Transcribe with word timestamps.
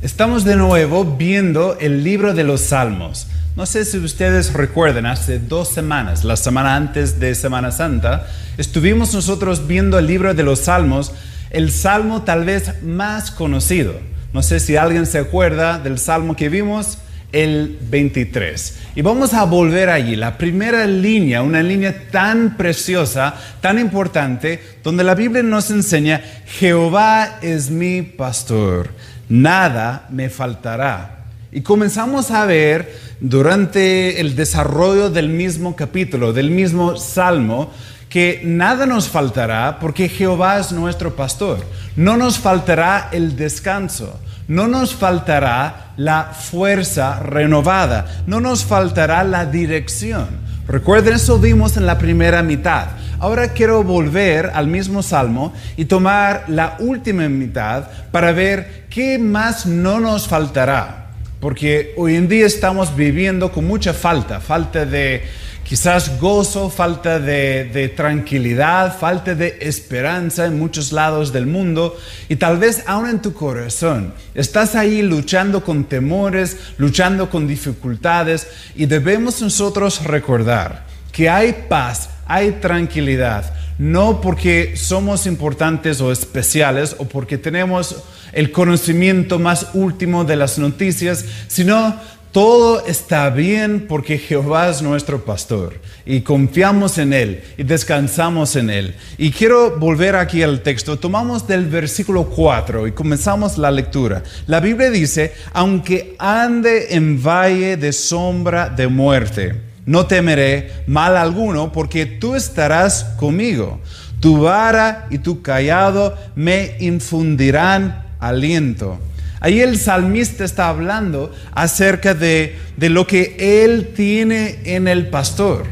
Estamos 0.00 0.44
de 0.44 0.54
nuevo 0.54 1.04
viendo 1.04 1.76
el 1.80 2.04
libro 2.04 2.32
de 2.32 2.44
los 2.44 2.60
Salmos. 2.60 3.26
No 3.56 3.66
sé 3.66 3.84
si 3.84 3.98
ustedes 3.98 4.52
recuerdan, 4.52 5.06
hace 5.06 5.40
dos 5.40 5.70
semanas, 5.70 6.22
la 6.22 6.36
semana 6.36 6.76
antes 6.76 7.18
de 7.18 7.34
Semana 7.34 7.72
Santa, 7.72 8.28
estuvimos 8.58 9.12
nosotros 9.12 9.66
viendo 9.66 9.98
el 9.98 10.06
libro 10.06 10.34
de 10.34 10.44
los 10.44 10.60
Salmos, 10.60 11.10
el 11.50 11.72
salmo 11.72 12.22
tal 12.22 12.44
vez 12.44 12.80
más 12.84 13.32
conocido. 13.32 13.94
No 14.32 14.44
sé 14.44 14.60
si 14.60 14.76
alguien 14.76 15.04
se 15.04 15.18
acuerda 15.18 15.80
del 15.80 15.98
salmo 15.98 16.36
que 16.36 16.48
vimos, 16.48 16.98
el 17.32 17.76
23. 17.90 18.78
Y 18.94 19.02
vamos 19.02 19.34
a 19.34 19.44
volver 19.44 19.90
allí, 19.90 20.14
la 20.14 20.38
primera 20.38 20.86
línea, 20.86 21.42
una 21.42 21.62
línea 21.62 22.08
tan 22.12 22.56
preciosa, 22.56 23.34
tan 23.60 23.80
importante, 23.80 24.62
donde 24.84 25.02
la 25.02 25.16
Biblia 25.16 25.42
nos 25.42 25.72
enseña, 25.72 26.22
Jehová 26.46 27.38
es 27.42 27.70
mi 27.70 28.02
pastor, 28.02 28.90
nada 29.28 30.06
me 30.10 30.30
faltará. 30.30 31.24
Y 31.50 31.62
comenzamos 31.62 32.30
a 32.30 32.44
ver 32.44 32.94
durante 33.20 34.20
el 34.20 34.36
desarrollo 34.36 35.10
del 35.10 35.28
mismo 35.28 35.74
capítulo, 35.76 36.32
del 36.32 36.50
mismo 36.50 36.96
salmo, 36.96 37.72
que 38.08 38.40
nada 38.44 38.86
nos 38.86 39.08
faltará 39.08 39.78
porque 39.80 40.08
Jehová 40.08 40.58
es 40.58 40.72
nuestro 40.72 41.14
pastor. 41.14 41.64
No 41.96 42.16
nos 42.16 42.38
faltará 42.38 43.08
el 43.12 43.36
descanso, 43.36 44.18
no 44.46 44.68
nos 44.68 44.94
faltará 44.94 45.92
la 45.96 46.24
fuerza 46.24 47.20
renovada, 47.20 48.22
no 48.26 48.40
nos 48.40 48.64
faltará 48.64 49.24
la 49.24 49.46
dirección. 49.46 50.47
Recuerden, 50.68 51.14
eso 51.14 51.38
vimos 51.38 51.78
en 51.78 51.86
la 51.86 51.96
primera 51.96 52.42
mitad. 52.42 52.88
Ahora 53.20 53.54
quiero 53.54 53.82
volver 53.82 54.50
al 54.52 54.66
mismo 54.66 55.02
salmo 55.02 55.54
y 55.78 55.86
tomar 55.86 56.44
la 56.48 56.76
última 56.78 57.26
mitad 57.30 57.84
para 58.12 58.32
ver 58.32 58.84
qué 58.90 59.18
más 59.18 59.64
no 59.64 59.98
nos 59.98 60.28
faltará. 60.28 61.06
Porque 61.40 61.94
hoy 61.96 62.16
en 62.16 62.28
día 62.28 62.44
estamos 62.44 62.94
viviendo 62.94 63.50
con 63.50 63.66
mucha 63.66 63.94
falta, 63.94 64.40
falta 64.40 64.84
de 64.84 65.22
quizás 65.68 66.18
gozo, 66.18 66.70
falta 66.70 67.20
de, 67.20 67.92
tranquilidad, 67.94 68.98
falta 68.98 69.34
de 69.34 69.58
esperanza 69.60 70.46
en 70.46 70.58
muchos 70.58 70.92
lados 70.92 71.30
del 71.30 71.44
mundo 71.44 71.94
y 72.30 72.36
tal 72.36 72.56
vez 72.56 72.82
aún 72.86 73.06
en 73.06 73.20
tu 73.20 73.34
corazón. 73.34 74.14
Estás 74.34 74.74
ahí 74.74 75.02
luchando 75.02 75.62
con 75.62 75.84
temores, 75.84 76.56
luchando 76.78 77.28
con 77.28 77.46
dificultades 77.46 78.46
y 78.76 78.86
debemos 78.86 79.42
nosotros 79.42 80.04
recordar 80.04 80.86
que 81.12 81.28
hay 81.28 81.66
paz, 81.68 82.08
hay 82.24 82.52
tranquilidad, 82.52 83.52
no 83.76 84.22
porque 84.22 84.74
somos 84.74 85.26
importantes 85.26 86.00
o 86.00 86.10
especiales 86.10 86.96
o 86.98 87.04
porque 87.04 87.36
tenemos 87.36 87.96
el 88.32 88.52
conocimiento 88.52 89.38
más 89.38 89.68
último 89.74 90.24
de 90.24 90.36
las 90.36 90.58
noticias, 90.58 91.26
sino 91.46 91.94
todo 92.32 92.84
está 92.86 93.30
bien 93.30 93.86
porque 93.88 94.18
Jehová 94.18 94.68
es 94.68 94.82
nuestro 94.82 95.24
pastor 95.24 95.80
y 96.04 96.20
confiamos 96.20 96.98
en 96.98 97.12
Él 97.12 97.42
y 97.56 97.62
descansamos 97.62 98.54
en 98.56 98.70
Él. 98.70 98.94
Y 99.16 99.30
quiero 99.30 99.78
volver 99.78 100.14
aquí 100.14 100.42
al 100.42 100.62
texto. 100.62 100.98
Tomamos 100.98 101.46
del 101.46 101.66
versículo 101.66 102.24
4 102.24 102.86
y 102.86 102.92
comenzamos 102.92 103.56
la 103.56 103.70
lectura. 103.70 104.22
La 104.46 104.60
Biblia 104.60 104.90
dice, 104.90 105.32
aunque 105.52 106.16
ande 106.18 106.94
en 106.94 107.22
valle 107.22 107.76
de 107.76 107.92
sombra 107.92 108.68
de 108.68 108.88
muerte, 108.88 109.60
no 109.86 110.06
temeré 110.06 110.70
mal 110.86 111.16
alguno 111.16 111.72
porque 111.72 112.04
tú 112.04 112.34
estarás 112.34 113.04
conmigo. 113.16 113.80
Tu 114.20 114.38
vara 114.38 115.06
y 115.10 115.18
tu 115.18 115.40
callado 115.40 116.14
me 116.34 116.76
infundirán 116.80 118.04
aliento. 118.20 118.98
Ahí 119.40 119.60
el 119.60 119.78
salmista 119.78 120.44
está 120.44 120.68
hablando 120.68 121.32
acerca 121.52 122.14
de, 122.14 122.56
lo 122.78 123.06
que 123.06 123.64
él 123.64 123.90
tiene 123.94 124.58
en 124.64 124.88
el 124.88 125.08
pastor. 125.08 125.64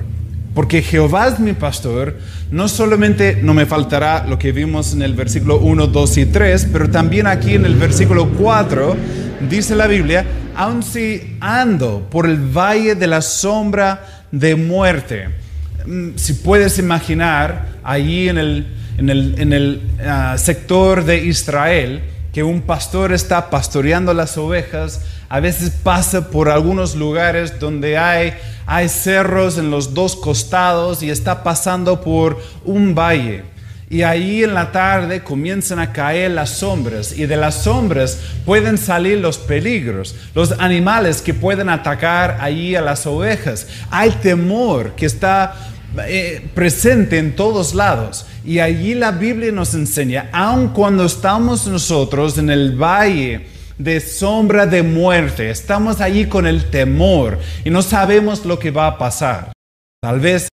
Porque 0.55 0.83
Jehová 0.83 1.29
es 1.29 1.39
mi 1.39 1.53
pastor, 1.53 2.17
no 2.51 2.69
solamente 2.69 3.39
no 3.43 3.53
me 3.53 3.67
faltará 3.67 4.27
lo 4.27 4.39
que 4.39 4.53
vimos 4.53 4.95
en 4.95 5.03
el 5.03 5.15
versículo 5.15 5.59
1, 5.59 5.89
2 5.89 6.19
y 6.19 6.27
3, 6.27 6.69
pero 6.73 6.89
también 6.89 7.27
aquí 7.27 7.55
en 7.55 7.67
el 7.67 7.75
versículo 7.75 8.31
4 8.31 8.97
dice 9.51 9.77
la 9.77 9.87
Biblia, 9.87 10.25
aun 10.55 10.83
si 10.83 11.37
ando 11.41 12.09
por 12.11 12.25
el 12.25 12.39
valle 12.39 12.95
de 12.95 13.07
la 13.07 13.21
sombra 13.21 14.25
de 14.33 14.55
muerte. 14.55 15.29
Mm, 15.85 16.11
si 16.17 16.35
puedes 16.35 16.79
imaginar, 16.79 17.67
allí 17.85 18.29
en 18.29 18.39
el, 18.39 18.67
en 18.99 19.53
el, 19.53 19.83
ah, 20.05 20.37
sector 20.39 21.05
de 21.05 21.25
Israel, 21.25 22.03
que 22.37 22.43
un 22.43 22.61
pastor 22.61 23.15
está 23.15 23.49
pastoreando 23.49 24.13
las 24.13 24.37
ovejas, 24.37 25.01
a 25.31 25.41
veces 25.41 25.71
pasa 25.71 26.29
por 26.29 26.51
algunos 26.51 26.95
lugares 26.95 27.59
donde 27.59 27.97
hay, 27.97 28.35
hay 28.67 28.91
cerros 28.91 29.57
en 29.57 29.71
los 29.71 29.95
dos 29.95 30.17
costados 30.17 31.03
y 31.03 31.09
está 31.09 31.43
pasando 31.43 32.03
por 32.03 32.39
un 32.67 32.95
valle. 32.95 33.45
Y 33.89 34.03
ahí 34.03 34.45
en 34.45 34.53
la 34.53 34.71
tarde 34.71 35.25
comienzan 35.25 35.79
a 35.79 35.95
caer 35.95 36.33
las 36.33 36.51
sombras 36.51 37.17
y 37.17 37.25
de 37.25 37.39
las 37.39 37.63
sombras 37.63 38.19
pueden 38.45 38.77
salir 38.77 39.17
los 39.17 39.39
peligros, 39.39 40.15
los 40.35 40.53
animales 40.59 41.23
que 41.23 41.33
pueden 41.33 41.71
atacar 41.71 42.37
ahí 42.43 42.77
a 42.77 42.83
las 42.83 43.07
ovejas. 43.07 43.67
Hay 43.91 44.11
temor 44.11 44.93
que 44.95 45.07
está 45.07 45.57
eh, 46.07 46.49
presente 46.55 47.19
en 47.19 47.37
todos 47.37 47.75
lados. 47.75 48.27
Y 48.45 48.59
allí 48.59 48.95
la 48.95 49.13
Biblia 49.13 49.53
nos 49.53 49.75
enseña, 49.75 50.29
aun 50.33 50.69
cuando 50.69 51.05
estamos 51.05 51.67
nosotros 51.67 52.39
en 52.39 52.51
el 52.51 52.81
valle 52.81 53.47
de 53.79 54.01
sombra 54.01 54.67
de 54.67 54.83
muerte, 54.83 55.51
estamos 55.51 56.01
allí 56.01 56.27
con 56.27 56.47
el 56.47 56.71
temor 56.71 57.39
y 57.65 57.71
no 57.71 57.83
sabemos 57.83 58.45
lo 58.45 58.59
que 58.59 58.71
va 58.71 58.87
a 58.87 58.99
pasar. 58.99 59.53
Tal 60.01 60.21
vez 60.21 60.49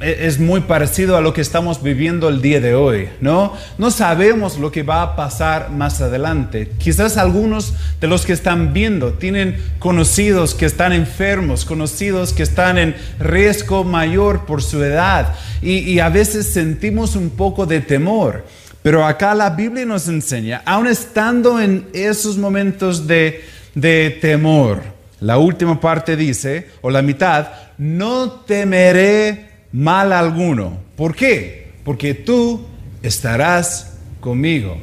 es 0.00 0.38
muy 0.38 0.62
parecido 0.62 1.16
a 1.16 1.20
lo 1.20 1.32
que 1.32 1.40
estamos 1.40 1.82
viviendo 1.82 2.28
el 2.28 2.40
día 2.40 2.60
de 2.60 2.74
hoy, 2.74 3.08
¿no? 3.20 3.54
No 3.76 3.90
sabemos 3.90 4.58
lo 4.58 4.72
que 4.72 4.82
va 4.82 5.02
a 5.02 5.16
pasar 5.16 5.70
más 5.70 6.00
adelante. 6.00 6.72
Quizás 6.78 7.16
algunos 7.16 7.74
de 8.00 8.06
los 8.06 8.24
que 8.24 8.32
están 8.32 8.72
viendo 8.72 9.12
tienen 9.14 9.62
conocidos 9.78 10.54
que 10.54 10.66
están 10.66 10.92
enfermos, 10.92 11.64
conocidos 11.64 12.32
que 12.32 12.42
están 12.42 12.78
en 12.78 12.96
riesgo 13.18 13.84
mayor 13.84 14.46
por 14.46 14.62
su 14.62 14.82
edad 14.82 15.34
y, 15.60 15.98
a 15.98 16.08
veces 16.08 16.46
sentimos 16.46 17.16
un 17.16 17.30
poco 17.30 17.66
de 17.66 17.80
temor. 17.80 18.46
Pero 18.82 19.04
acá 19.04 19.34
la 19.34 19.50
Biblia 19.50 19.84
nos 19.84 20.08
enseña, 20.08 20.62
aun 20.64 20.86
estando 20.86 21.60
en 21.60 21.86
esos 21.92 22.38
momentos 22.38 23.06
de, 23.06 23.44
de 23.74 24.18
temor, 24.22 24.80
la 25.20 25.36
última 25.36 25.78
parte 25.78 26.16
dice, 26.16 26.70
o 26.80 26.88
la 26.88 27.02
mitad, 27.02 27.48
no 27.76 28.30
temeré 28.30 29.49
mal 29.72 30.12
alguno. 30.12 30.78
¿Por 30.96 31.14
qué? 31.14 31.72
Porque 31.84 32.14
tú 32.14 32.66
estarás 33.02 33.98
conmigo. 34.20 34.76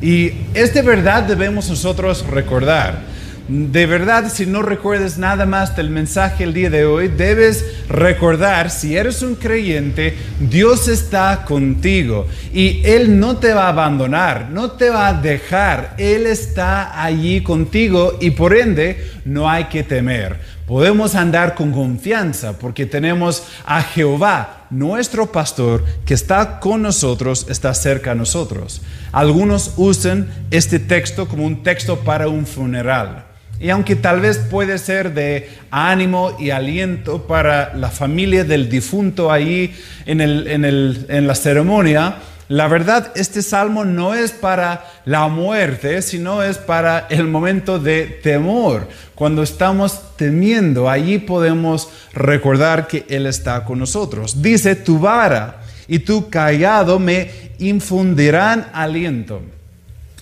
Y 0.00 0.32
esta 0.54 0.82
verdad 0.82 1.24
debemos 1.24 1.68
nosotros 1.68 2.24
recordar. 2.26 3.18
De 3.48 3.86
verdad, 3.86 4.30
si 4.30 4.44
no 4.44 4.60
recuerdas 4.60 5.16
nada 5.16 5.46
más 5.46 5.74
del 5.74 5.88
mensaje 5.88 6.44
el 6.44 6.52
día 6.52 6.68
de 6.68 6.84
hoy, 6.84 7.08
debes 7.08 7.64
recordar, 7.88 8.70
si 8.70 8.94
eres 8.94 9.22
un 9.22 9.36
creyente, 9.36 10.14
Dios 10.38 10.86
está 10.86 11.46
contigo 11.46 12.26
y 12.52 12.82
Él 12.84 13.18
no 13.18 13.38
te 13.38 13.54
va 13.54 13.64
a 13.64 13.68
abandonar, 13.70 14.50
no 14.50 14.72
te 14.72 14.90
va 14.90 15.08
a 15.08 15.14
dejar, 15.14 15.94
Él 15.96 16.26
está 16.26 17.02
allí 17.02 17.42
contigo 17.42 18.18
y 18.20 18.32
por 18.32 18.54
ende 18.54 19.12
no 19.24 19.48
hay 19.48 19.64
que 19.64 19.82
temer. 19.82 20.57
Podemos 20.68 21.14
andar 21.14 21.54
con 21.54 21.72
confianza 21.72 22.58
porque 22.58 22.84
tenemos 22.84 23.42
a 23.64 23.80
Jehová, 23.80 24.66
nuestro 24.68 25.32
pastor, 25.32 25.82
que 26.04 26.12
está 26.12 26.60
con 26.60 26.82
nosotros, 26.82 27.46
está 27.48 27.72
cerca 27.72 28.10
de 28.10 28.16
nosotros. 28.16 28.82
Algunos 29.10 29.72
usan 29.78 30.28
este 30.50 30.78
texto 30.78 31.26
como 31.26 31.46
un 31.46 31.62
texto 31.62 32.00
para 32.00 32.28
un 32.28 32.44
funeral. 32.44 33.24
Y 33.58 33.70
aunque 33.70 33.96
tal 33.96 34.20
vez 34.20 34.36
puede 34.36 34.76
ser 34.76 35.14
de 35.14 35.48
ánimo 35.70 36.36
y 36.38 36.50
aliento 36.50 37.26
para 37.26 37.74
la 37.74 37.88
familia 37.88 38.44
del 38.44 38.68
difunto 38.68 39.32
ahí 39.32 39.74
en, 40.04 40.20
en 40.20 41.26
la 41.26 41.34
ceremonia, 41.34 42.18
la 42.48 42.66
verdad, 42.66 43.12
este 43.14 43.42
salmo 43.42 43.84
no 43.84 44.14
es 44.14 44.32
para 44.32 44.86
la 45.04 45.28
muerte, 45.28 46.00
sino 46.00 46.42
es 46.42 46.56
para 46.56 47.06
el 47.10 47.26
momento 47.26 47.78
de 47.78 48.06
temor. 48.06 48.88
Cuando 49.14 49.42
estamos 49.42 50.16
temiendo, 50.16 50.88
allí 50.88 51.18
podemos 51.18 51.90
recordar 52.14 52.86
que 52.86 53.04
Él 53.10 53.26
está 53.26 53.64
con 53.64 53.78
nosotros. 53.78 54.40
Dice, 54.40 54.76
tu 54.76 54.98
vara 54.98 55.60
y 55.86 55.98
tu 55.98 56.30
callado 56.30 56.98
me 56.98 57.30
infundirán 57.58 58.70
aliento. 58.72 59.42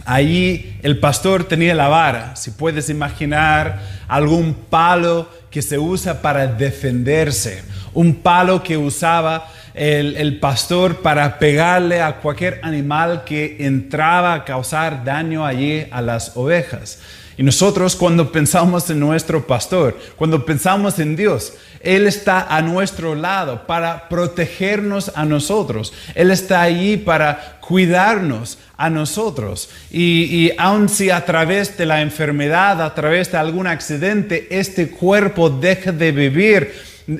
Allí 0.05 0.79
el 0.83 0.99
pastor 0.99 1.45
tenía 1.45 1.75
la 1.77 1.89
vara, 1.89 2.35
si 2.35 2.51
puedes 2.51 2.91
imaginar 2.91 3.83
algún 4.09 4.55
palo 4.55 5.29
que 5.51 5.63
se 5.63 5.79
usa 5.79 6.23
para 6.23 6.47
defenderse, 6.49 7.63
un 7.95 8.15
palo 8.17 8.63
que 8.63 8.77
usaba 8.77 9.49
el, 9.77 10.39
pastor 10.41 11.03
para 11.03 11.39
pegarle 11.39 12.01
a 12.01 12.17
cualquier 12.17 12.61
animal 12.63 13.25
que 13.25 13.59
entraba 13.61 14.33
a 14.33 14.45
causar 14.45 15.05
daño 15.05 15.45
allí 15.45 15.87
a 15.91 16.01
las 16.01 16.37
ovejas. 16.37 16.99
Y 17.37 17.43
nosotros 17.43 17.95
cuando 17.95 18.33
pensamos 18.33 18.89
en 18.89 18.99
nuestro 18.99 19.47
pastor, 19.47 19.99
cuando 20.17 20.47
pensamos 20.47 20.99
en 20.99 21.15
Dios, 21.17 21.53
Él 21.81 22.07
está 22.07 22.47
a 22.49 22.63
nuestro 22.63 23.15
lado 23.15 23.67
para 23.67 24.09
protegernos 24.09 25.13
a 25.15 25.27
nosotros. 25.27 25.93
Él 26.15 26.31
está 26.31 26.63
allí 26.63 26.97
para 26.97 27.59
cuidarnos 27.61 28.57
a 28.79 28.89
nosotros. 28.89 29.69
Y, 29.91 30.25
y 30.25 30.53
aun 30.57 30.89
si 30.89 31.11
a 31.11 31.27
través 31.27 31.77
de 31.77 31.85
la 31.85 32.01
enfermedad, 32.01 32.81
a 32.81 32.95
través 32.95 33.31
de 33.31 33.37
algún 33.37 33.67
accidente, 33.67 34.47
este 34.51 34.89
cuerpo 34.89 35.51
deja 35.51 35.93
de 35.93 36.13
vivir, 36.13 36.73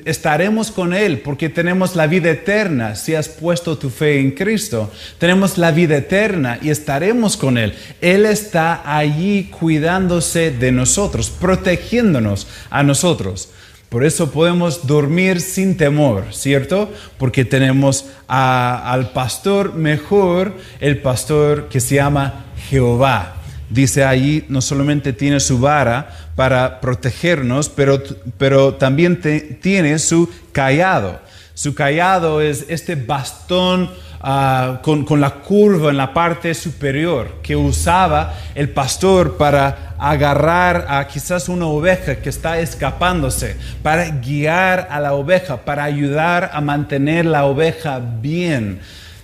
estaremos 0.05 0.71
con 0.71 0.93
Él 0.93 1.19
porque 1.19 1.49
tenemos 1.49 1.95
la 1.95 2.07
vida 2.07 2.29
eterna 2.31 2.95
si 2.95 3.15
has 3.15 3.29
puesto 3.29 3.77
tu 3.77 3.89
fe 3.89 4.19
en 4.19 4.31
Cristo. 4.31 4.91
Tenemos 5.17 5.57
la 5.57 5.71
vida 5.71 5.97
eterna 5.97 6.59
y 6.61 6.69
estaremos 6.69 7.37
con 7.37 7.57
Él. 7.57 7.73
Él 8.01 8.25
está 8.25 8.97
allí 8.97 9.45
cuidándose 9.45 10.51
de 10.51 10.71
nosotros, 10.71 11.29
protegiéndonos 11.29 12.47
a 12.69 12.83
nosotros. 12.83 13.49
Por 13.89 14.03
eso 14.03 14.31
podemos 14.31 14.85
dormir 14.85 15.39
sin 15.39 15.77
temor, 15.77 16.25
¿cierto? 16.31 16.91
Porque 17.17 17.45
tenemos 17.45 18.05
al 18.27 19.11
pastor 19.11 19.75
mejor, 19.75 20.57
el 20.81 21.01
pastor 21.01 21.69
que 21.69 21.79
se 21.79 21.95
llama 21.95 22.47
Jehová. 22.69 23.35
Dice 23.69 24.05
ahí, 24.05 24.45
no 24.47 24.61
solamente 24.61 25.11
tiene 25.11 25.41
su 25.41 25.59
vara 25.59 26.09
para 26.35 26.79
protegernos, 26.79 27.67
pero, 27.67 28.01
pero 28.37 28.75
también 28.75 29.19
tiene 29.61 29.99
su 29.99 30.29
callado. 30.53 31.19
Su 31.53 31.75
callado 31.75 32.39
es 32.39 32.65
este 32.69 32.95
bastón 32.95 33.89
ah, 34.21 34.79
con, 34.83 35.03
con, 35.03 35.19
la 35.19 35.31
curva 35.31 35.89
en 35.89 35.97
la 35.97 36.13
parte 36.13 36.53
superior 36.53 37.39
que 37.43 37.55
usaba 37.55 38.35
el 38.55 38.69
pastor 38.69 39.35
para 39.35 39.95
agarrar 39.97 40.85
a 40.87 41.05
quizás 41.07 41.49
una 41.49 41.65
oveja 41.65 42.17
que 42.17 42.29
está 42.29 42.59
escapándose, 42.59 43.57
para 43.83 44.07
guiar 44.11 44.87
a 44.91 44.99
la 45.01 45.13
oveja, 45.13 45.65
para 45.65 45.83
ayudar 45.83 46.51
a 46.53 46.61
mantener 46.61 47.25
la 47.25 47.45
oveja 47.45 47.99
bien 47.99 48.79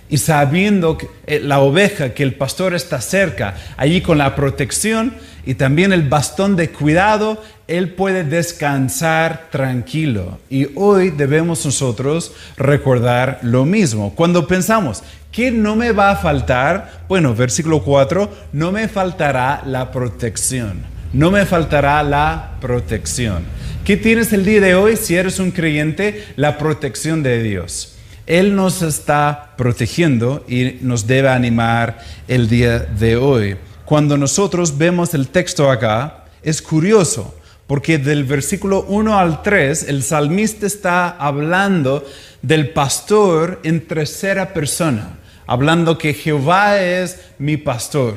y 0.08 0.18
sabiendo 0.18 0.98
que 0.98 1.08
eh, 1.26 1.40
la 1.40 1.60
oveja, 1.60 2.14
que 2.14 2.22
el 2.22 2.34
pastor 2.34 2.74
está 2.74 3.00
cerca, 3.00 3.54
allí 3.76 4.00
con 4.00 4.18
la 4.18 4.34
protección 4.36 5.14
y 5.46 5.54
también 5.54 5.92
el 5.92 6.08
bastón 6.08 6.56
de 6.56 6.70
cuidado, 6.70 7.42
él 7.68 7.90
puede 7.90 8.24
descansar 8.24 9.48
tranquilo. 9.50 10.38
Y 10.50 10.68
hoy 10.74 11.10
debemos 11.10 11.64
nosotros 11.64 12.32
recordar 12.56 13.40
lo 13.42 13.64
mismo. 13.64 14.14
Cuando 14.14 14.46
pensamos, 14.46 15.02
¿qué 15.32 15.50
no 15.50 15.76
me 15.76 15.92
va 15.92 16.10
a 16.10 16.16
faltar? 16.16 17.04
Bueno, 17.08 17.34
versículo 17.34 17.82
4, 17.82 18.30
no 18.52 18.72
me 18.72 18.88
faltará 18.88 19.62
la 19.66 19.90
protección. 19.90 20.82
No 21.12 21.30
me 21.30 21.46
faltará 21.46 22.02
la 22.02 22.56
protección. 22.60 23.44
¿Qué 23.84 23.96
tienes 23.96 24.32
el 24.32 24.44
día 24.44 24.60
de 24.60 24.74
hoy 24.74 24.96
si 24.96 25.14
eres 25.14 25.38
un 25.38 25.50
creyente? 25.50 26.24
La 26.36 26.58
protección 26.58 27.22
de 27.22 27.42
Dios. 27.42 27.93
Él 28.26 28.56
nos 28.56 28.82
está 28.82 29.52
protegiendo 29.56 30.44
y 30.48 30.78
nos 30.80 31.06
debe 31.06 31.28
animar 31.28 31.98
el 32.26 32.48
día 32.48 32.78
de 32.78 33.16
hoy. 33.16 33.56
Cuando 33.84 34.16
nosotros 34.16 34.78
vemos 34.78 35.12
el 35.12 35.28
texto 35.28 35.70
acá, 35.70 36.24
es 36.42 36.62
curioso, 36.62 37.34
porque 37.66 37.98
del 37.98 38.24
versículo 38.24 38.84
1 38.88 39.18
al 39.18 39.42
3, 39.42 39.88
el 39.88 40.02
salmista 40.02 40.66
está 40.66 41.08
hablando 41.10 42.06
del 42.40 42.70
pastor 42.70 43.60
en 43.62 43.86
tercera 43.86 44.54
persona, 44.54 45.18
hablando 45.46 45.98
que 45.98 46.14
Jehová 46.14 46.80
es 46.80 47.20
mi 47.38 47.58
pastor, 47.58 48.16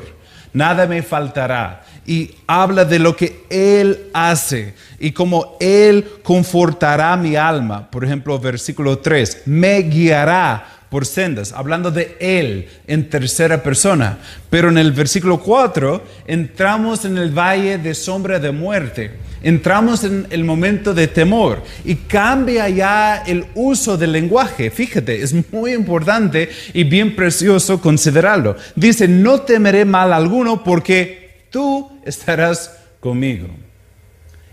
nada 0.52 0.86
me 0.86 1.02
faltará 1.02 1.84
y 2.08 2.30
habla 2.46 2.86
de 2.86 2.98
lo 2.98 3.14
que 3.14 3.44
Él 3.50 4.06
hace 4.14 4.72
y 4.98 5.12
cómo 5.12 5.58
Él 5.60 6.06
confortará 6.22 7.14
mi 7.18 7.36
alma. 7.36 7.90
Por 7.90 8.02
ejemplo, 8.02 8.38
versículo 8.38 8.98
3, 8.98 9.42
me 9.44 9.82
guiará 9.82 10.78
por 10.88 11.04
sendas, 11.04 11.52
hablando 11.52 11.90
de 11.90 12.16
Él 12.18 12.66
en 12.86 13.10
tercera 13.10 13.62
persona. 13.62 14.20
Pero 14.48 14.70
en 14.70 14.78
el 14.78 14.92
versículo 14.92 15.38
4 15.38 16.02
entramos 16.26 17.04
en 17.04 17.18
el 17.18 17.30
valle 17.30 17.76
de 17.76 17.94
sombra 17.94 18.38
de 18.38 18.52
muerte, 18.52 19.10
entramos 19.42 20.02
en 20.02 20.26
el 20.30 20.44
momento 20.44 20.94
de 20.94 21.08
temor 21.08 21.62
y 21.84 21.94
cambia 21.94 22.70
ya 22.70 23.22
el 23.26 23.44
uso 23.54 23.98
del 23.98 24.12
lenguaje. 24.12 24.70
Fíjate, 24.70 25.22
es 25.22 25.34
muy 25.52 25.74
importante 25.74 26.48
y 26.72 26.84
bien 26.84 27.14
precioso 27.14 27.82
considerarlo. 27.82 28.56
Dice, 28.74 29.06
no 29.06 29.42
temeré 29.42 29.84
mal 29.84 30.14
alguno 30.14 30.64
porque 30.64 31.17
tú 31.50 31.90
estarás 32.04 32.78
conmigo. 33.00 33.48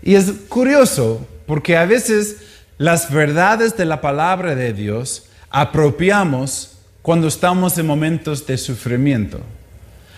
Y 0.02 0.14
es 0.14 0.30
curioso 0.48 1.26
porque 1.46 1.76
a 1.76 1.86
veces 1.86 2.36
las 2.78 3.10
verdades 3.10 3.76
de 3.76 3.84
la 3.84 4.00
palabra 4.00 4.54
de 4.54 4.72
Dios 4.72 5.26
apropiamos 5.50 6.78
cuando 7.02 7.28
estamos 7.28 7.78
en 7.78 7.86
momentos 7.86 8.46
de 8.46 8.58
sufrimiento. 8.58 9.40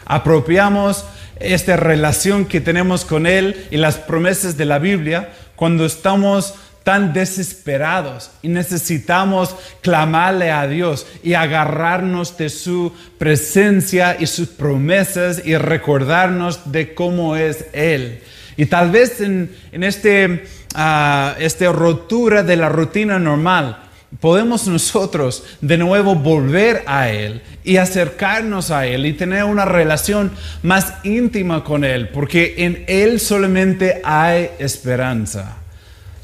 Apropiamos 0.04 1.04
esta 1.38 1.76
relación 1.76 2.46
que 2.46 2.60
tenemos 2.60 3.04
con 3.04 3.26
Él 3.26 3.66
y 3.70 3.76
las 3.76 3.96
promesas 3.96 4.56
de 4.56 4.64
la 4.64 4.78
Biblia 4.78 5.32
cuando 5.54 5.84
estamos 5.84 6.54
tan 6.88 7.12
desesperados 7.12 8.30
y 8.40 8.48
necesitamos 8.48 9.54
clamarle 9.82 10.50
a 10.50 10.66
Dios 10.66 11.06
y 11.22 11.34
agarrarnos 11.34 12.38
de 12.38 12.48
su 12.48 12.94
presencia 13.18 14.16
y 14.18 14.26
sus 14.26 14.48
promesas 14.48 15.42
y 15.44 15.58
recordarnos 15.58 16.72
de 16.72 16.94
cómo 16.94 17.36
es 17.36 17.66
Él. 17.74 18.22
Y 18.56 18.64
tal 18.64 18.90
vez 18.90 19.20
en, 19.20 19.50
este, 19.70 20.44
uh, 20.74 21.38
esta 21.38 21.70
rotura 21.72 22.42
de 22.42 22.56
la 22.56 22.70
rutina 22.70 23.18
normal, 23.18 23.82
podemos 24.18 24.66
nosotros 24.66 25.44
de 25.60 25.76
nuevo 25.76 26.14
volver 26.14 26.84
a 26.86 27.10
Él 27.10 27.42
y 27.64 27.76
acercarnos 27.76 28.70
a 28.70 28.86
Él 28.86 29.04
y 29.04 29.12
tener 29.12 29.44
una 29.44 29.66
relación 29.66 30.32
más 30.62 30.94
íntima 31.04 31.64
con 31.64 31.84
Él, 31.84 32.08
porque 32.08 32.54
en 32.56 32.86
Él 32.88 33.20
solamente 33.20 34.00
hay 34.02 34.52
esperanza. 34.58 35.58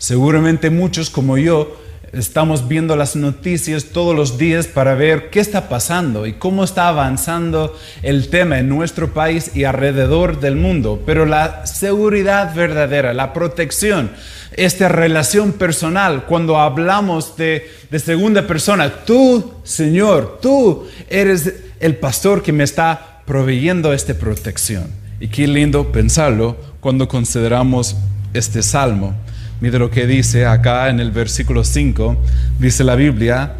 Seguramente 0.05 0.69
muchos 0.69 1.09
como 1.09 1.39
yo 1.39 1.81
estamos 2.13 2.69
viendo 2.69 2.95
las 2.95 3.17
noticias 3.17 3.87
todos 3.87 4.15
los 4.15 4.37
días 4.37 4.67
para 4.67 4.95
ver 4.95 5.31
qué 5.31 5.41
está 5.41 5.71
pasando 5.71 6.27
y 6.27 6.35
cómo 6.35 6.63
está 6.63 6.89
avanzando 6.89 7.75
el 8.03 8.29
tema 8.29 8.59
en 8.59 8.69
nuestro 8.69 9.15
país 9.15 9.53
y 9.55 9.65
alrededor 9.65 10.41
del 10.41 10.57
mundo. 10.57 11.03
Pero 11.07 11.25
la 11.25 11.65
seguridad 11.65 12.55
verdadera, 12.55 13.15
la 13.15 13.33
protección, 13.33 14.11
esta 14.53 14.91
relación 14.91 15.53
personal, 15.53 16.27
cuando 16.27 16.59
hablamos 16.59 17.39
de, 17.39 17.71
segunda 17.97 18.47
persona, 18.47 19.07
tú, 19.07 19.55
Señor, 19.63 20.39
tú 20.43 20.87
eres 21.09 21.51
el 21.81 21.97
pastor 21.97 22.43
que 22.43 22.53
me 22.53 22.65
está 22.65 23.23
proveyendo 23.25 23.95
esta 23.95 24.13
protección. 24.13 24.85
Y 25.19 25.29
qué 25.29 25.47
lindo 25.47 25.93
pensarlo 25.93 26.59
cuando 26.81 27.09
consideramos 27.09 27.97
este 28.35 28.63
salmo. 28.63 29.15
Mire 29.61 29.79
lo 29.79 29.91
que 29.91 30.07
dice 30.07 30.47
acá 30.47 30.89
en 30.89 31.01
el 31.01 31.11
versículo 31.11 31.65
5, 31.65 32.17
dice 32.59 32.83
la 32.83 32.97
Biblia, 32.97 33.55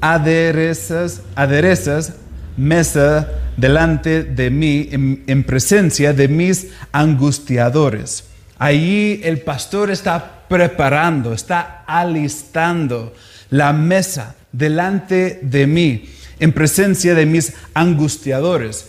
aderezas, 0.00 1.22
aderezas 1.34 2.14
mesa 2.56 3.28
delante 3.56 4.22
de 4.22 4.50
mí 4.50 4.88
en, 4.90 5.44
presencia 5.44 6.12
de 6.12 6.28
mis 6.28 6.68
angustiadores. 6.92 8.24
Allí 8.58 9.20
el 9.24 9.40
pastor 9.40 9.90
está 9.90 10.44
preparando, 10.48 11.32
está 11.32 11.84
alistando 11.86 13.14
la 13.50 13.72
mesa 13.72 14.36
delante 14.52 15.40
de 15.42 15.66
mí 15.66 16.08
en 16.38 16.52
presencia 16.52 17.14
de 17.14 17.26
mis 17.26 17.54
angustiadores. 17.74 18.88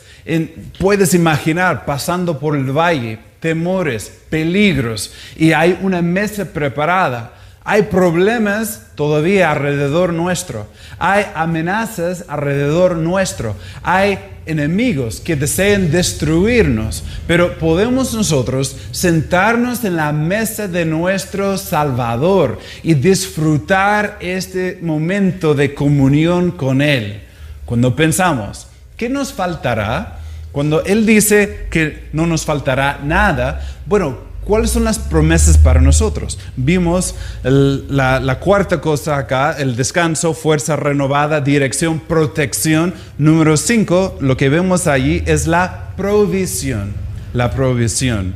puedes 0.79 1.13
imaginar 1.13 1.85
pasando 1.85 2.39
por 2.39 2.55
el 2.55 2.71
valle 2.71 3.30
temores, 3.41 4.09
peligros 4.29 5.11
y 5.35 5.51
hay 5.51 5.77
una 5.81 6.01
mesa 6.01 6.45
preparada. 6.45 7.33
Hay 7.63 7.83
problemas 7.83 8.87
todavía 8.95 9.51
alrededor 9.51 10.13
nuestro. 10.13 10.67
Hay 10.97 11.25
amenazas 11.35 12.25
alrededor 12.27 12.95
nuestro. 12.95 13.55
Hay 13.83 14.17
enemigos 14.47 15.19
que 15.19 15.35
desean 15.35 15.91
destruirnos. 15.91 17.03
Pero 17.27 17.59
podemos 17.59 18.13
nosotros 18.15 18.77
sentarnos 18.91 19.83
en 19.83 19.95
la 19.95 20.11
mesa 20.11 20.67
de 20.67 20.85
nuestro 20.85 21.57
Salvador 21.57 22.59
y 22.81 22.95
disfrutar 22.95 24.17
este 24.21 24.79
momento 24.81 25.53
de 25.53 25.75
comunión 25.75 26.51
con 26.51 26.81
Él. 26.81 27.21
Cuando 27.65 27.95
pensamos, 27.95 28.67
¿qué 28.97 29.07
nos 29.07 29.33
faltará? 29.33 30.20
Cuando 30.51 30.83
Él 30.83 31.05
dice 31.05 31.67
que 31.69 32.09
no 32.13 32.27
nos 32.27 32.45
faltará 32.45 32.99
nada, 33.03 33.61
bueno, 33.85 34.31
¿Cuáles 34.43 34.71
son 34.71 34.83
las 34.83 34.97
promesas 34.97 35.59
para 35.59 35.81
nosotros? 35.81 36.39
Vimos 36.57 37.13
la, 37.43 38.39
cuarta 38.39 38.81
cosa 38.81 39.17
acá, 39.17 39.55
el 39.57 39.75
descanso, 39.75 40.33
fuerza 40.33 40.75
renovada, 40.75 41.41
dirección, 41.41 41.99
protección. 41.99 42.95
Número 43.19 43.55
cinco, 43.55 44.17
lo 44.19 44.37
que 44.37 44.49
vemos 44.49 44.87
allí 44.87 45.21
es 45.27 45.45
la 45.45 45.93
provisión. 45.95 46.93
La 47.33 47.51
provisión. 47.51 48.33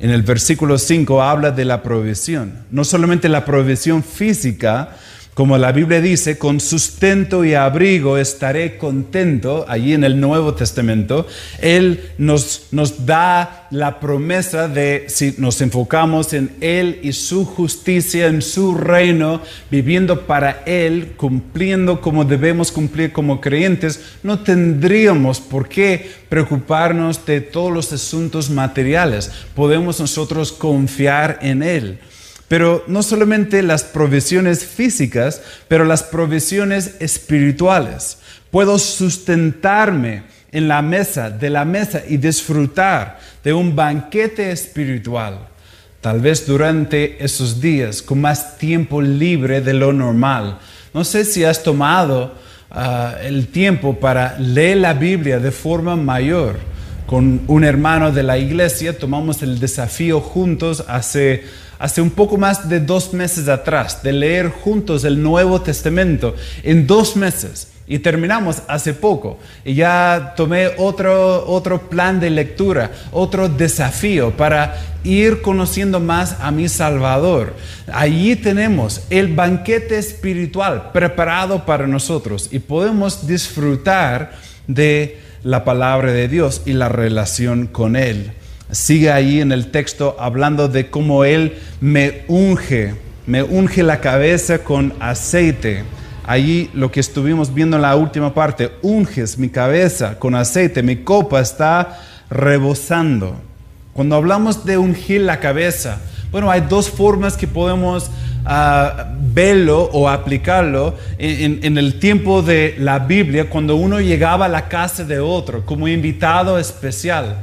En 0.00 0.10
el 0.10 0.22
versículo 0.22 0.78
5 0.78 1.22
habla 1.22 1.50
de 1.50 1.64
la 1.64 1.82
provisión. 1.82 2.52
No 2.70 2.84
solamente 2.84 3.28
la 3.28 3.44
provisión 3.44 4.04
física, 4.04 4.90
como 5.38 5.56
la 5.56 5.70
Biblia 5.70 6.00
dice, 6.00 6.36
con 6.36 6.58
sustento 6.58 7.44
y 7.44 7.54
abrigo 7.54 8.18
estaré 8.18 8.76
contento, 8.76 9.66
allí 9.68 9.94
en 9.94 10.02
el 10.02 10.18
Nuevo 10.20 10.54
Testamento, 10.54 11.28
Él 11.60 12.10
nos, 12.18 12.66
nos 12.72 13.06
da 13.06 13.68
la 13.70 14.00
promesa 14.00 14.66
de, 14.66 15.04
si 15.06 15.36
nos 15.38 15.60
enfocamos 15.60 16.32
en 16.32 16.56
Él 16.60 16.98
y 17.04 17.12
su 17.12 17.44
justicia, 17.44 18.26
en 18.26 18.42
su 18.42 18.74
reino, 18.74 19.40
viviendo 19.70 20.26
para 20.26 20.64
Él, 20.66 21.12
cumpliendo 21.16 22.00
como 22.00 22.24
debemos 22.24 22.72
cumplir 22.72 23.12
como 23.12 23.40
creyentes, 23.40 24.00
no 24.24 24.40
tendríamos 24.40 25.38
por 25.38 25.68
qué 25.68 26.10
preocuparnos 26.28 27.24
de 27.24 27.42
todos 27.42 27.72
los 27.72 27.92
asuntos 27.92 28.50
materiales. 28.50 29.30
Podemos 29.54 30.00
nosotros 30.00 30.50
confiar 30.50 31.38
en 31.42 31.62
Él. 31.62 32.00
Pero 32.48 32.84
no 32.88 33.02
solamente 33.02 33.62
las 33.62 33.84
provisiones 33.84 34.64
físicas, 34.64 35.42
pero 35.68 35.84
las 35.84 36.02
provisiones 36.02 36.94
espirituales. 36.98 38.18
Puedo 38.50 38.78
sustentarme 38.78 40.22
en 40.50 40.66
la 40.66 40.80
mesa, 40.80 41.30
de 41.30 41.50
la 41.50 41.64
mesa 41.64 42.02
y 42.08 42.16
disfrutar 42.16 43.18
de 43.44 43.52
un 43.52 43.76
banquete 43.76 44.50
espiritual. 44.50 45.38
Tal 46.00 46.20
vez 46.20 46.46
durante 46.46 47.22
esos 47.22 47.60
días 47.60 48.02
con 48.02 48.20
más 48.20 48.56
tiempo 48.56 49.02
libre 49.02 49.60
de 49.60 49.74
lo 49.74 49.92
normal. 49.92 50.58
No 50.94 51.04
sé 51.04 51.24
si 51.24 51.44
has 51.44 51.62
tomado 51.62 52.34
ah, 52.70 53.16
el 53.22 53.48
tiempo 53.48 53.98
para 53.98 54.38
leer 54.38 54.78
la 54.78 54.94
Biblia 54.94 55.38
de 55.38 55.50
forma 55.50 55.96
mayor. 55.96 56.56
Con 57.06 57.42
un 57.46 57.64
hermano 57.64 58.12
de 58.12 58.22
la 58.22 58.38
iglesia 58.38 58.96
tomamos 58.96 59.42
el 59.42 59.58
desafío 59.58 60.20
juntos 60.20 60.84
hace 60.88 61.44
hace 61.78 62.00
un 62.00 62.10
poco 62.10 62.36
más 62.36 62.68
de 62.68 62.80
dos 62.80 63.12
meses 63.12 63.48
atrás, 63.48 64.02
de 64.02 64.12
leer 64.12 64.48
juntos 64.50 65.04
el 65.04 65.22
Nuevo 65.22 65.60
Testamento 65.60 66.34
en 66.62 66.86
dos 66.86 67.16
meses. 67.16 67.68
Y 67.90 68.00
terminamos 68.00 68.62
hace 68.68 68.92
poco. 68.92 69.38
Y 69.64 69.74
ya 69.74 70.34
tomé 70.36 70.72
otro, 70.76 71.48
otro 71.48 71.88
plan 71.88 72.20
de 72.20 72.28
lectura, 72.28 72.90
otro 73.12 73.48
desafío 73.48 74.36
para 74.36 74.76
ir 75.04 75.40
conociendo 75.40 75.98
más 75.98 76.36
a 76.40 76.50
mi 76.50 76.68
Salvador. 76.68 77.54
Allí 77.90 78.36
tenemos 78.36 79.00
el 79.08 79.34
banquete 79.34 79.96
espiritual 79.96 80.90
preparado 80.92 81.64
para 81.64 81.86
nosotros 81.86 82.50
y 82.52 82.58
podemos 82.58 83.26
disfrutar 83.26 84.32
de 84.66 85.18
la 85.42 85.64
palabra 85.64 86.12
de 86.12 86.28
Dios 86.28 86.60
y 86.66 86.74
la 86.74 86.90
relación 86.90 87.68
con 87.68 87.96
Él 87.96 88.32
sigue 88.70 89.10
ahí 89.10 89.40
en 89.40 89.52
el 89.52 89.70
texto 89.70 90.16
hablando 90.18 90.68
de 90.68 90.90
cómo 90.90 91.24
Él 91.24 91.58
me 91.80 92.22
unge, 92.28 92.94
me 93.26 93.42
unge 93.42 93.82
la 93.82 94.00
cabeza 94.00 94.58
con 94.58 94.92
aceite. 95.00 95.84
Allí 96.26 96.70
lo 96.74 96.90
que 96.90 97.00
estuvimos 97.00 97.54
viendo 97.54 97.76
en 97.76 97.82
la 97.82 97.96
última 97.96 98.34
parte, 98.34 98.72
unges 98.82 99.38
mi 99.38 99.48
cabeza 99.48 100.18
con 100.18 100.34
aceite, 100.34 100.82
mi 100.82 100.96
copa 100.96 101.40
está 101.40 102.00
rebosando. 102.28 103.36
Cuando 103.94 104.16
hablamos 104.16 104.64
de 104.64 104.76
ungir 104.76 105.22
la 105.22 105.40
cabeza, 105.40 106.00
bueno, 106.30 106.50
hay 106.50 106.60
dos 106.68 106.90
formas 106.90 107.36
que 107.36 107.46
podemos 107.46 108.10
ah, 108.44 109.06
verlo 109.18 109.84
o 109.84 110.08
aplicarlo 110.08 110.94
en, 111.16 111.78
el 111.78 111.98
tiempo 111.98 112.42
de 112.42 112.76
la 112.78 112.98
Biblia, 112.98 113.48
cuando 113.48 113.76
uno 113.76 113.98
llegaba 113.98 114.44
a 114.44 114.48
la 114.48 114.68
casa 114.68 115.04
de 115.04 115.18
otro 115.18 115.64
como 115.64 115.88
invitado 115.88 116.58
especial 116.58 117.38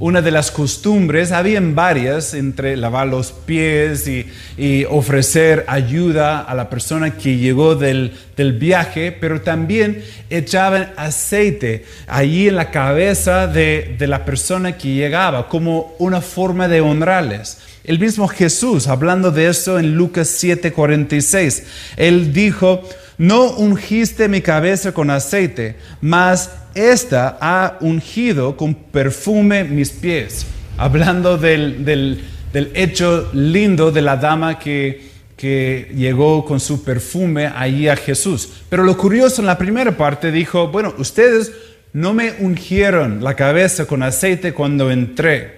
una 0.00 0.22
de 0.22 0.30
las 0.30 0.50
costumbres, 0.50 1.32
habían 1.32 1.74
varias, 1.74 2.34
entre 2.34 2.76
lavar 2.76 3.08
los 3.08 3.32
pies 3.32 4.06
y, 4.08 4.26
ofrecer 4.90 5.64
ayuda 5.68 6.40
a 6.40 6.54
la 6.54 6.70
persona 6.70 7.16
que 7.16 7.36
llegó 7.36 7.74
del, 7.74 8.12
viaje, 8.58 9.12
pero 9.12 9.40
también 9.40 10.02
echaban 10.30 10.92
aceite 10.96 11.84
allí 12.06 12.48
en 12.48 12.56
la 12.56 12.70
cabeza 12.70 13.46
de, 13.46 13.96
de 13.98 14.06
la 14.06 14.24
persona 14.24 14.76
que 14.76 14.94
llegaba 14.94 15.48
como 15.48 15.94
una 15.98 16.20
forma 16.20 16.68
de 16.68 16.80
honrarles. 16.80 17.58
El 17.84 17.98
mismo 17.98 18.28
Jesús, 18.28 18.86
hablando 18.86 19.30
de 19.30 19.48
eso 19.48 19.78
en 19.78 19.94
Lucas 19.94 20.28
7:46, 20.42 21.64
él 21.96 22.32
dijo, 22.34 22.82
no 23.18 23.50
ungiste 23.50 24.28
mi 24.28 24.40
cabeza 24.40 24.92
con 24.92 25.10
aceite, 25.10 25.76
mas 26.00 26.50
esta 26.74 27.36
ha 27.40 27.76
ungido 27.80 28.56
con 28.56 28.74
perfume 28.74 29.64
mis 29.64 29.90
pies. 29.90 30.46
Hablando 30.76 31.36
del, 31.36 32.24
hecho 32.74 33.28
lindo 33.32 33.90
de 33.90 34.02
la 34.02 34.16
dama 34.16 34.60
que, 34.60 35.10
que 35.36 35.90
llegó 35.94 36.44
con 36.44 36.60
su 36.60 36.84
perfume 36.84 37.50
ahí 37.54 37.88
a 37.88 37.96
Jesús. 37.96 38.48
Pero 38.68 38.84
lo 38.84 38.96
curioso 38.96 39.42
en 39.42 39.46
la 39.46 39.58
primera 39.58 39.96
parte 39.96 40.30
dijo, 40.30 40.68
bueno, 40.68 40.94
ustedes 40.98 41.52
no 41.92 42.14
me 42.14 42.34
ungieron 42.38 43.24
la 43.24 43.34
cabeza 43.34 43.86
con 43.86 44.04
aceite 44.04 44.52
cuando 44.52 44.90
entré. 44.92 45.57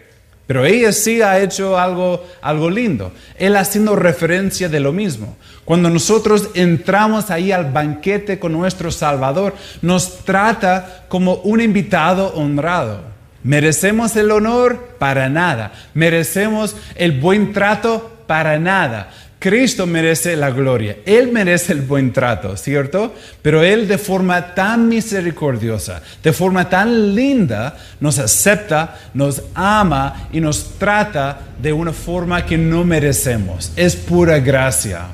Pero 0.51 0.65
ella 0.65 0.91
sí 0.91 1.23
ha 1.23 1.39
hecho 1.39 1.79
algo, 1.79 2.27
algo 2.43 2.71
lindo. 2.71 3.13
Él 3.39 3.55
haciendo 3.55 3.95
referencia 3.95 4.69
de 4.69 4.81
lo 4.81 4.91
mismo. 4.91 5.37
Cuando 5.65 5.89
nosotros 5.89 6.49
entramos 6.55 7.31
ahí 7.31 7.53
al 7.53 7.71
banquete 7.71 8.41
con 8.41 8.51
nuestro 8.51 8.91
Salvador, 8.91 9.55
nos 9.81 10.25
trata 10.25 11.05
como 11.07 11.35
un 11.35 11.61
invitado 11.61 12.35
honrado. 12.35 13.03
¿Merecemos 13.45 14.17
el 14.17 14.33
honor? 14.33 14.97
Para 14.99 15.29
nada. 15.29 15.71
¿Merecemos 15.95 16.75
el 16.97 17.21
buen 17.21 17.53
trato? 17.53 18.25
Para 18.27 18.59
nada. 18.59 19.09
Cristo 19.41 19.87
merece 19.87 20.37
la 20.37 20.51
gloria, 20.51 20.99
Él 21.07 21.33
merece 21.33 21.73
el 21.73 21.81
buen 21.81 22.13
trato, 22.13 22.59
¿cierto? 22.59 23.15
Pero 23.41 23.63
Él 23.63 23.89
de 23.89 23.97
forma 23.97 24.55
tan 24.55 24.87
misericordiosa, 24.87 26.03
de 26.23 26.35
forma 26.35 26.69
tan 26.69 27.15
linda, 27.15 27.75
nos 28.01 28.19
acepta, 28.19 28.99
nos 29.15 29.43
ama 29.55 30.29
y 30.31 30.41
nos 30.41 30.79
trata 30.79 31.41
de 31.61 31.73
una 31.73 31.95
forma 31.95 32.45
que 32.45 32.59
no 32.59 32.85
merecemos. 32.85 33.73
Es 33.77 33.97
pura 33.97 34.41
gracia. 34.41 35.07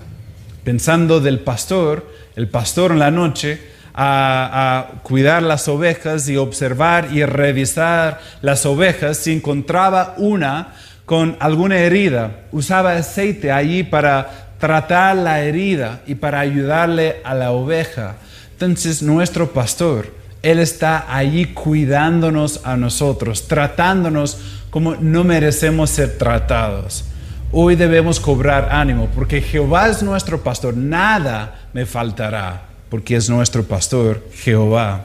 Pensando 0.65 1.21
del 1.21 1.39
pastor, 1.39 2.11
el 2.35 2.49
pastor 2.49 2.91
en 2.91 2.99
la 2.99 3.13
noche, 3.13 3.61
a, 3.95 4.89
cuidar 5.03 5.43
las 5.43 5.69
ovejas 5.69 6.29
y 6.29 6.37
observar 6.37 7.09
y 7.13 7.25
revisar 7.25 8.21
las 8.43 8.67
ovejas, 8.67 9.17
si 9.19 9.33
encontraba 9.33 10.15
una 10.19 10.75
con 11.07 11.37
alguna 11.39 11.79
herida, 11.79 12.43
usaba 12.51 12.97
aceite 12.97 13.53
allí 13.53 13.85
para 13.85 14.49
tratar 14.59 15.17
la 15.17 15.41
herida 15.41 16.01
y 16.07 16.17
para 16.17 16.41
ayudarle 16.41 17.17
a 17.25 17.35
la 17.35 17.53
oveja. 17.53 18.17
Entonces 18.53 19.03
nuestro 19.03 19.53
pastor, 19.53 20.13
Él 20.43 20.59
está 20.59 21.07
allí 21.15 21.47
cuidándonos 21.47 22.61
a 22.65 22.77
nosotros, 22.77 23.47
tratándonos 23.47 24.39
como 24.71 24.97
no 24.97 25.23
merecemos 25.23 25.91
ser 25.91 26.19
tratados. 26.19 27.05
Hoy 27.53 27.77
debemos 27.77 28.19
cobrar 28.19 28.71
ánimo 28.73 29.09
porque 29.15 29.41
Jehová 29.41 29.89
es 29.89 30.03
nuestro 30.03 30.43
pastor, 30.43 30.77
nada 30.77 31.69
me 31.73 31.87
faltará 31.87 32.63
porque 32.91 33.15
es 33.15 33.31
nuestro 33.31 33.63
pastor 33.63 34.25
Jehová. 34.33 35.05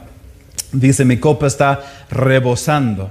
Dice, 0.72 1.04
mi 1.04 1.18
copa 1.18 1.46
está 1.46 1.80
rebosando. 2.10 3.10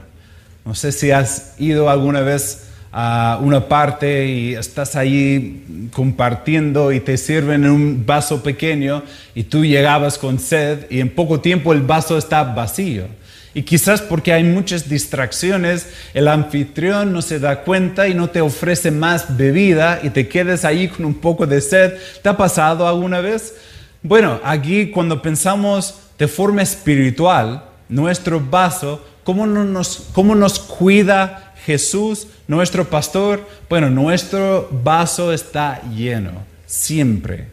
No 0.66 0.76
sé 0.76 0.92
si 0.92 1.12
has 1.12 1.54
ido 1.58 1.90
alguna 1.90 2.22
vez 2.22 2.71
a 2.92 3.40
una 3.42 3.68
parte 3.68 4.28
y 4.28 4.54
estás 4.54 4.96
ahí 4.96 5.90
compartiendo 5.94 6.92
y 6.92 7.00
te 7.00 7.18
sirven 7.18 7.64
en 7.64 7.72
un 7.72 8.06
vaso 8.06 8.44
pequeño 8.44 9.04
y 9.34 9.44
tú 9.44 9.64
llegabas 9.64 10.18
con 10.18 10.40
sed 10.40 10.88
y 10.90 11.00
en 11.00 11.10
poco 11.10 11.40
tiempo 11.40 11.72
el 11.72 11.82
vaso 11.82 12.18
está 12.18 12.44
vacío. 12.44 13.06
Y 13.54 13.64
quizás 13.64 14.02
porque 14.02 14.32
hay 14.32 14.44
muchas 14.44 14.88
distracciones, 14.88 15.88
el 16.14 16.30
anfitrión 16.30 17.12
no 17.12 17.22
se 17.22 17.40
da 17.40 17.64
cuenta 17.64 18.08
y 18.08 18.14
no 18.14 18.30
te 18.30 18.40
ofrece 18.40 18.92
más 18.92 19.36
bebida 19.36 20.00
y 20.04 20.10
te 20.10 20.28
quedas 20.30 20.64
ahí 20.64 20.88
con 20.88 21.06
un 21.06 21.16
poco 21.16 21.46
de 21.46 21.60
sed. 21.60 21.94
¿Te 22.22 22.30
ha 22.30 22.38
pasado 22.38 22.88
alguna 22.88 23.20
vez? 23.20 23.56
Bueno, 24.04 24.40
aquí 24.44 24.90
cuando 24.90 25.22
pensamos 25.22 26.00
de 26.18 26.28
forma 26.28 26.62
espiritual, 26.62 27.66
nuestro 27.90 28.40
vaso, 28.40 29.06
¿cómo 29.26 29.46
nos, 29.46 30.08
cómo 30.14 30.34
nos 30.34 30.58
cuida 30.58 31.51
Jesús, 31.66 32.28
nuestro 32.48 32.90
pastor? 32.90 33.48
Bueno, 33.70 33.90
nuestro 33.90 34.70
vaso 34.84 35.32
está 35.34 35.82
lleno, 35.96 36.32
siempre. 36.66 37.48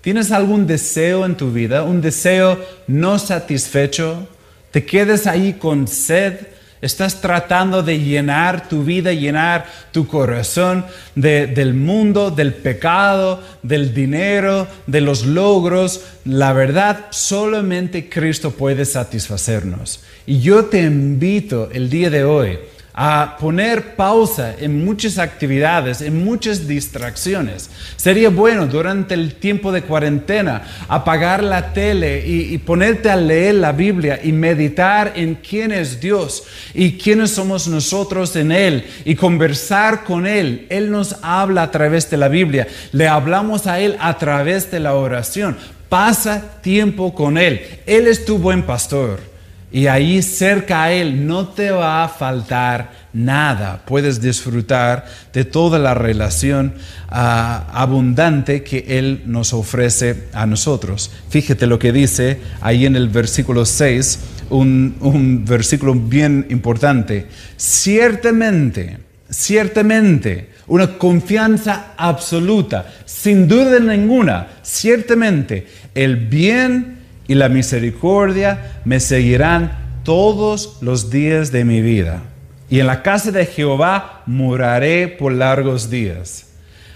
¿Tienes 0.00 0.32
algún 0.32 0.66
deseo 0.66 1.24
en 1.24 1.36
tu 1.36 1.52
vida? 1.52 1.82
¿Un 1.82 2.00
deseo 2.00 2.58
no 2.86 3.18
satisfecho? 3.18 4.28
¿Te 4.70 4.84
quedas 4.84 5.26
ahí 5.26 5.54
con 5.54 5.86
sed 5.86 6.52
Estás 6.82 7.20
tratando 7.20 7.84
de 7.84 8.00
llenar 8.00 8.68
tu 8.68 8.82
vida, 8.82 9.12
llenar 9.12 9.66
tu 9.92 10.08
corazón 10.08 10.84
del 11.14 11.74
mundo, 11.74 12.32
del 12.32 12.54
pecado, 12.54 13.40
del 13.62 13.94
dinero, 13.94 14.66
de 14.88 15.00
los 15.00 15.24
logros. 15.24 16.00
La 16.24 16.52
verdad, 16.52 17.06
solamente 17.10 18.08
Cristo 18.08 18.50
puede 18.50 18.84
satisfacernos. 18.84 20.02
Y 20.26 20.40
yo 20.40 20.64
te 20.64 20.82
invito 20.82 21.70
el 21.72 21.88
día 21.88 22.10
de 22.10 22.24
hoy 22.24 22.58
a 22.94 23.36
poner 23.40 23.96
pausa 23.96 24.54
en 24.58 24.84
muchas 24.84 25.18
actividades, 25.18 26.02
en 26.02 26.24
muchas 26.24 26.66
distracciones. 26.68 27.70
Sería 27.96 28.28
bueno 28.28 28.66
durante 28.66 29.14
el 29.14 29.34
tiempo 29.34 29.72
de 29.72 29.82
cuarentena 29.82 30.62
apagar 30.88 31.42
la 31.42 31.72
tele 31.72 32.26
y, 32.26 32.58
ponerte 32.58 33.10
a 33.10 33.16
leer 33.16 33.56
la 33.56 33.72
Biblia 33.72 34.20
y 34.22 34.32
meditar 34.32 35.12
en 35.16 35.36
quién 35.36 35.72
es 35.72 36.00
Dios 36.00 36.44
y 36.74 36.92
quiénes 36.98 37.30
somos 37.30 37.66
nosotros 37.66 38.36
en 38.36 38.52
Él 38.52 38.84
y 39.04 39.14
conversar 39.14 40.04
con 40.04 40.26
Él. 40.26 40.66
Él 40.68 40.90
nos 40.90 41.16
habla 41.22 41.62
a 41.62 41.70
través 41.70 42.10
de 42.10 42.18
la 42.18 42.28
Biblia, 42.28 42.68
le 42.92 43.08
hablamos 43.08 43.66
a 43.66 43.80
Él 43.80 43.96
a 44.00 44.18
través 44.18 44.70
de 44.70 44.80
la 44.80 44.94
oración. 44.94 45.56
Pasa 45.88 46.60
tiempo 46.62 47.14
con 47.14 47.36
Él. 47.36 47.60
Él 47.86 48.06
es 48.06 48.24
tu 48.24 48.38
buen 48.38 48.62
pastor. 48.62 49.31
Y 49.72 49.86
ahí 49.86 50.20
cerca 50.20 50.84
a 50.84 50.92
Él 50.92 51.26
no 51.26 51.48
te 51.48 51.70
va 51.70 52.04
a 52.04 52.08
faltar 52.08 52.92
nada. 53.14 53.82
Puedes 53.86 54.20
disfrutar 54.20 55.06
de 55.32 55.46
toda 55.46 55.78
la 55.78 55.94
relación 55.94 56.74
ah, 57.08 57.66
abundante 57.72 58.62
que 58.62 58.84
Él 58.86 59.22
nos 59.24 59.54
ofrece 59.54 60.24
a 60.34 60.44
nosotros. 60.44 61.10
Fíjate 61.30 61.66
lo 61.66 61.78
que 61.78 61.90
dice 61.90 62.38
ahí 62.60 62.84
en 62.84 62.96
el 62.96 63.08
versículo 63.08 63.64
6, 63.64 64.18
un, 64.50 64.96
un 65.00 65.44
versículo 65.46 65.94
bien 65.94 66.46
importante. 66.50 67.28
Ciertamente, 67.56 68.98
ciertamente, 69.30 70.50
una 70.66 70.98
confianza 70.98 71.94
absoluta, 71.96 72.92
sin 73.06 73.48
duda 73.48 73.80
ninguna, 73.80 74.48
ciertamente, 74.62 75.66
el 75.94 76.16
bien 76.16 77.01
y 77.32 77.34
la 77.34 77.48
misericordia 77.48 78.82
me 78.84 79.00
seguirán 79.00 80.00
todos 80.04 80.76
los 80.82 81.08
días 81.08 81.50
de 81.50 81.64
mi 81.64 81.80
vida. 81.80 82.24
Y 82.68 82.78
en 82.80 82.86
la 82.86 83.02
casa 83.02 83.30
de 83.30 83.46
Jehová 83.46 84.22
moraré 84.26 85.08
por 85.08 85.32
largos 85.32 85.88
días. 85.88 86.50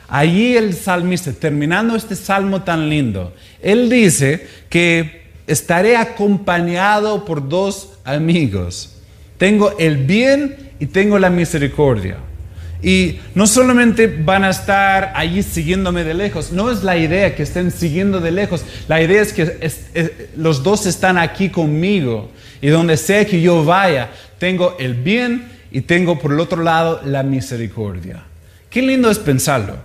Allí 0.08 0.54
el 0.54 0.74
salmista, 0.74 1.32
terminando 1.32 1.96
este 1.96 2.14
salmo 2.14 2.60
tan 2.64 2.90
lindo, 2.90 3.32
él 3.62 3.88
dice 3.88 4.46
que 4.68 5.22
estaré 5.46 5.96
acompañado 5.96 7.24
por 7.24 7.48
dos 7.48 7.94
amigos. 8.04 8.98
Tengo 9.38 9.78
el 9.78 10.04
bien 10.04 10.74
y 10.78 10.84
tengo 10.84 11.18
la 11.18 11.30
misericordia. 11.30 12.18
Y 12.86 13.18
no 13.34 13.48
solamente 13.48 14.06
van 14.06 14.44
a 14.44 14.50
estar 14.50 15.10
allí 15.16 15.42
siguiéndome 15.42 16.04
de 16.04 16.14
lejos, 16.14 16.52
no 16.52 16.70
es 16.70 16.84
la 16.84 16.96
idea 16.96 17.34
que 17.34 17.42
estén 17.42 17.72
siguiendo 17.72 18.20
de 18.20 18.30
lejos, 18.30 18.64
la 18.86 19.02
idea 19.02 19.20
es 19.20 19.32
que 19.32 20.28
los 20.36 20.62
dos 20.62 20.86
están 20.86 21.18
aquí 21.18 21.48
conmigo 21.48 22.30
y 22.62 22.68
donde 22.68 22.96
sea 22.96 23.26
que 23.26 23.40
yo 23.40 23.64
vaya, 23.64 24.10
tengo 24.38 24.76
el 24.78 24.94
bien 24.94 25.48
y 25.72 25.80
tengo 25.80 26.20
por 26.20 26.32
el 26.32 26.38
otro 26.38 26.62
lado 26.62 27.00
la 27.04 27.24
misericordia. 27.24 28.22
Qué 28.70 28.82
lindo 28.82 29.10
es 29.10 29.18
pensarlo. 29.18 29.78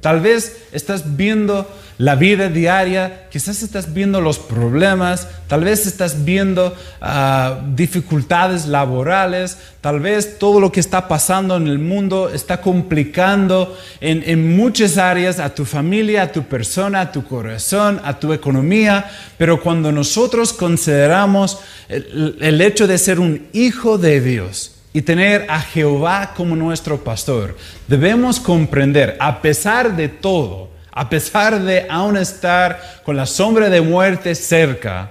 Tal 0.00 0.20
vez 0.20 0.68
estás 0.72 1.18
viendo 1.18 1.70
la 1.98 2.14
vida 2.14 2.48
diaria, 2.48 3.26
quizás 3.28 3.60
estás 3.64 3.92
viendo 3.92 4.20
los 4.20 4.38
problemas, 4.38 5.26
tal 5.48 5.64
vez 5.64 5.84
estás 5.84 6.24
viendo 6.24 6.76
ah, 7.00 7.60
dificultades 7.74 8.66
laborales, 8.66 9.58
tal 9.80 9.98
vez 9.98 10.38
todo 10.38 10.60
lo 10.60 10.70
que 10.70 10.78
está 10.78 11.08
pasando 11.08 11.56
en 11.56 11.66
el 11.66 11.80
mundo 11.80 12.30
está 12.32 12.60
complicando 12.60 13.76
en, 14.00 14.22
en, 14.24 14.56
muchas 14.56 14.96
áreas 14.96 15.40
a 15.40 15.52
tu 15.52 15.64
familia, 15.64 16.22
a 16.22 16.32
tu 16.32 16.44
persona, 16.44 17.00
a 17.00 17.12
tu 17.12 17.24
corazón, 17.24 18.00
a 18.04 18.20
tu 18.20 18.32
economía, 18.32 19.10
pero 19.36 19.60
cuando 19.60 19.90
nosotros 19.90 20.52
consideramos 20.52 21.58
el, 21.88 22.38
el 22.40 22.60
hecho 22.60 22.86
de 22.86 22.96
ser 22.96 23.18
un 23.18 23.48
hijo 23.52 23.98
de 23.98 24.20
Dios, 24.20 24.76
y 24.94 25.02
tener 25.02 25.46
a 25.50 25.60
Jehová 25.60 26.32
como 26.34 26.56
nuestro 26.56 27.04
pastor, 27.04 27.56
debemos 27.86 28.40
comprender, 28.40 29.16
a 29.20 29.42
pesar 29.42 29.94
de 29.94 30.08
todo, 30.08 30.70
a 30.98 31.08
pesar 31.08 31.62
de 31.62 31.86
aún 31.88 32.16
estar 32.16 33.02
con 33.04 33.16
la 33.16 33.24
sombra 33.24 33.70
de 33.70 33.80
muerte 33.80 34.34
cerca, 34.34 35.10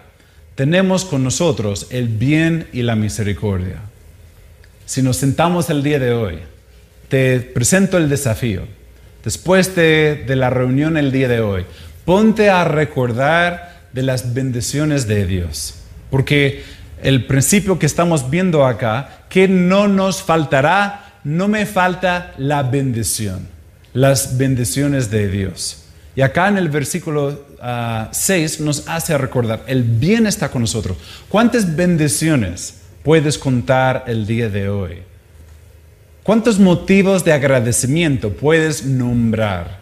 tenemos 0.53 1.05
con 1.05 1.23
nosotros 1.23 1.87
el 1.91 2.09
bien 2.09 2.67
y 2.73 2.81
la 2.81 2.97
misericordia. 2.97 3.77
Si 4.85 5.01
nos 5.01 5.15
sentamos 5.15 5.69
el 5.69 5.83
día 5.83 5.97
de 5.97 6.11
hoy, 6.11 6.39
te 7.07 7.39
presento 7.39 7.97
el 7.97 8.09
desafío. 8.09 8.63
Después 9.23 9.77
de, 9.77 10.25
la 10.27 10.49
reunión 10.49 10.97
el 10.97 11.13
día 11.13 11.29
de 11.29 11.39
hoy, 11.39 11.65
ponte 12.03 12.49
a 12.49 12.65
recordar 12.65 13.83
de 13.93 14.03
las 14.03 14.33
bendiciones 14.33 15.07
de 15.07 15.25
Dios. 15.25 15.75
Porque 16.09 16.65
el 17.01 17.27
principio 17.27 17.79
que 17.79 17.85
estamos 17.85 18.29
viendo 18.29 18.65
acá, 18.65 19.21
que 19.29 19.47
no 19.47 19.87
nos 19.87 20.21
faltará, 20.21 21.21
no 21.23 21.47
me 21.47 21.65
falta 21.65 22.33
la 22.37 22.63
bendición 22.63 23.55
las 23.97 24.37
bendiciones 24.37 25.09
de 25.09 25.27
Dios. 25.27 25.85
Y 26.15 26.21
acá 26.21 26.47
en 26.47 26.59
el 26.59 26.69
versículo 26.69 27.45
6 28.11 28.57
ah, 28.59 28.63
nos 28.63 28.87
hace 28.87 29.17
recordar, 29.17 29.63
el 29.65 29.81
bien 29.81 30.27
está 30.27 30.49
con 30.49 30.61
nosotros. 30.61 30.97
¿Cuántas 31.27 31.75
bendiciones 31.75 32.75
puedes 33.03 33.39
contar 33.39 34.03
el 34.05 34.27
día 34.27 34.49
de 34.49 34.69
hoy? 34.69 34.99
¿Cuántos 36.21 36.59
motivos 36.59 37.25
de 37.25 37.33
agradecimiento 37.33 38.33
puedes 38.33 38.85
nombrar? 38.85 39.81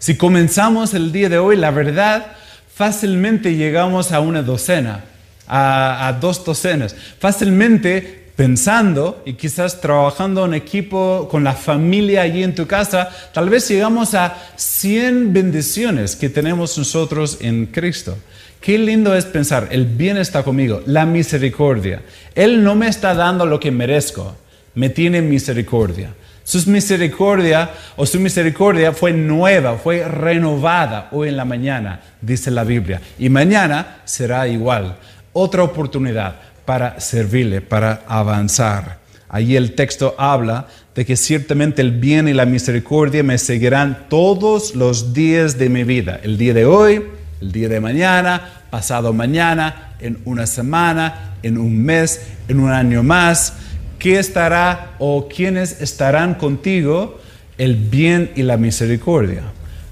Si 0.00 0.16
comenzamos 0.16 0.92
el 0.92 1.12
día 1.12 1.28
de 1.28 1.38
hoy, 1.38 1.56
la 1.56 1.70
verdad, 1.70 2.32
fácilmente 2.74 3.54
llegamos 3.54 4.10
a 4.10 4.18
una 4.18 4.42
docena, 4.42 5.04
a, 5.46 6.08
a 6.08 6.12
dos 6.14 6.44
docenas. 6.44 6.96
Fácilmente 7.20 8.23
pensando 8.36 9.22
y 9.24 9.34
quizás 9.34 9.80
trabajando 9.80 10.44
en 10.44 10.54
equipo 10.54 11.28
con 11.30 11.44
la 11.44 11.52
familia 11.52 12.22
allí 12.22 12.42
en 12.42 12.54
tu 12.54 12.66
casa, 12.66 13.08
tal 13.32 13.48
vez 13.48 13.68
llegamos 13.68 14.14
a 14.14 14.36
100 14.56 15.32
bendiciones 15.32 16.16
que 16.16 16.28
tenemos 16.28 16.76
nosotros 16.76 17.38
en 17.40 17.66
Cristo. 17.66 18.16
Qué 18.60 18.78
lindo 18.78 19.14
es 19.14 19.26
pensar, 19.26 19.68
el 19.70 19.84
bien 19.84 20.16
está 20.16 20.42
conmigo, 20.42 20.82
la 20.86 21.06
misericordia. 21.06 22.02
Él 22.34 22.64
no 22.64 22.74
me 22.74 22.88
está 22.88 23.14
dando 23.14 23.46
lo 23.46 23.60
que 23.60 23.70
merezco, 23.70 24.36
me 24.74 24.88
tiene 24.88 25.20
misericordia. 25.22 26.14
Su 26.44 26.68
misericordia 26.68 27.70
o 27.96 28.04
su 28.04 28.20
misericordia 28.20 28.92
fue 28.92 29.12
nueva, 29.12 29.78
fue 29.78 30.06
renovada 30.06 31.08
hoy 31.12 31.28
en 31.28 31.36
la 31.36 31.44
mañana, 31.44 32.00
dice 32.20 32.50
la 32.50 32.64
Biblia. 32.64 33.00
Y 33.18 33.28
mañana 33.30 33.98
será 34.04 34.46
igual. 34.46 34.96
Otra 35.32 35.62
oportunidad 35.62 36.36
para 36.64 37.00
servirle, 37.00 37.60
para 37.60 38.02
avanzar. 38.06 38.98
Allí 39.28 39.56
el 39.56 39.74
texto 39.74 40.14
habla 40.16 40.68
de 40.94 41.04
que 41.04 41.16
ciertamente 41.16 41.82
el 41.82 41.90
bien 41.90 42.28
y 42.28 42.32
la 42.32 42.46
misericordia 42.46 43.22
me 43.22 43.38
seguirán 43.38 44.06
todos 44.08 44.74
los 44.74 45.12
días 45.12 45.58
de 45.58 45.68
mi 45.68 45.82
vida. 45.82 46.20
El 46.22 46.38
día 46.38 46.54
de 46.54 46.66
hoy, 46.66 47.02
el 47.40 47.50
día 47.50 47.68
de 47.68 47.80
mañana, 47.80 48.62
pasado 48.70 49.12
mañana, 49.12 49.94
en 50.00 50.18
una 50.24 50.46
semana, 50.46 51.36
en 51.42 51.58
un 51.58 51.82
mes, 51.82 52.20
en 52.48 52.60
un 52.60 52.70
año 52.70 53.02
más. 53.02 53.54
¿Qué 53.98 54.18
estará 54.18 54.92
o 54.98 55.28
quiénes 55.28 55.80
estarán 55.80 56.34
contigo? 56.34 57.20
El 57.58 57.74
bien 57.76 58.30
y 58.36 58.42
la 58.42 58.56
misericordia. 58.56 59.42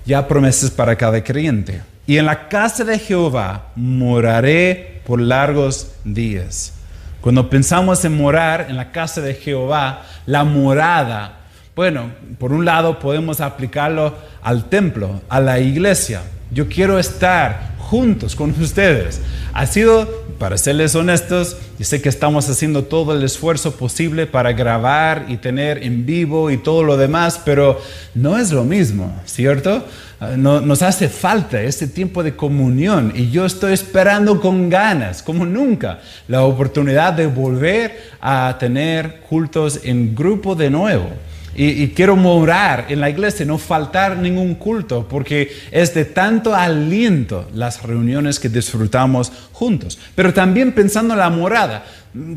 Ya 0.05 0.29
promesas 0.29 0.71
para 0.71 0.97
cada 0.97 1.23
creyente. 1.25 1.81
Y 2.07 2.19
en 2.19 2.27
la 2.27 2.49
casa 2.49 2.85
de 2.85 2.99
Jehová 2.99 3.73
moraré 3.77 4.92
por 5.07 5.21
largos 5.21 5.93
días. 6.05 6.75
Cuando 7.21 7.49
pensamos 7.49 8.05
en 8.05 8.17
morar 8.17 8.67
en 8.69 8.77
la 8.77 8.91
casa 8.91 9.21
de 9.21 9.35
Jehová, 9.35 10.03
la 10.27 10.45
morada, 10.45 11.39
bueno, 11.75 12.11
por 12.39 12.53
un 12.53 12.65
lado 12.65 12.99
podemos 12.99 13.41
aplicarlo 13.41 14.15
al 14.43 14.65
templo, 14.69 15.23
a 15.29 15.41
la 15.41 15.61
iglesia. 15.61 16.23
Yo 16.51 16.69
quiero 16.69 16.99
estar 16.99 17.72
juntos 17.93 18.35
con 18.35 18.59
ustedes. 18.59 19.21
Ha 19.53 19.67
sido, 19.67 20.09
para 20.39 20.57
serles 20.57 20.95
honestos, 20.95 21.59
y 21.79 21.85
sé 21.85 22.01
que 22.01 22.09
estamos 22.09 22.49
haciendo 22.49 22.85
todo 22.85 23.13
el 23.15 23.23
esfuerzo 23.23 23.77
posible 23.77 24.27
para 24.27 24.55
grabar 24.55 25.27
y 25.29 25.37
tener 25.37 25.83
en 25.83 26.07
vivo 26.07 26.51
y 26.51 26.57
todo 26.57 26.85
lo 26.85 26.97
demás, 26.97 27.43
pero 27.45 27.79
no 28.15 28.39
es 28.39 28.51
lo 28.51 28.65
mismo, 28.65 29.15
¿cierto? 29.27 29.85
Ah, 30.21 30.39
nos 30.39 30.81
hace 30.81 31.11
falta 31.11 31.61
este 31.61 31.87
tiempo 31.87 32.23
de 32.23 32.35
comunión 32.35 33.13
y 33.15 33.31
yo 33.31 33.45
estoy 33.45 33.75
esperando 33.75 34.41
con 34.41 34.71
ganas, 34.71 35.23
como 35.23 35.45
nunca, 35.45 36.01
la 36.29 36.45
oportunidad 36.45 37.13
de 37.13 37.27
volver 37.27 38.01
a 38.23 38.57
tener 38.59 39.21
cultos 39.29 39.81
en 39.85 40.15
grupo 40.15 40.55
de 40.55 40.71
nuevo. 40.71 41.11
Y, 41.55 41.89
quiero 41.89 42.17
morar 42.17 42.87
en 42.89 43.01
la 43.01 43.11
iglesia, 43.11 43.45
no 43.45 43.59
faltar 43.59 44.17
ningún 44.17 44.55
culto, 44.55 45.07
porque 45.07 45.53
es 45.71 45.93
de 45.95 46.07
tanto 46.07 46.55
aliento 46.55 47.49
las 47.55 47.83
reuniones 47.83 48.41
que 48.41 48.49
disfrutamos 48.49 49.31
juntos. 49.53 49.99
Pero 50.15 50.33
también 50.33 50.73
pensando 50.73 51.13
en 51.13 51.21
la 51.21 51.29
morada, 51.29 51.85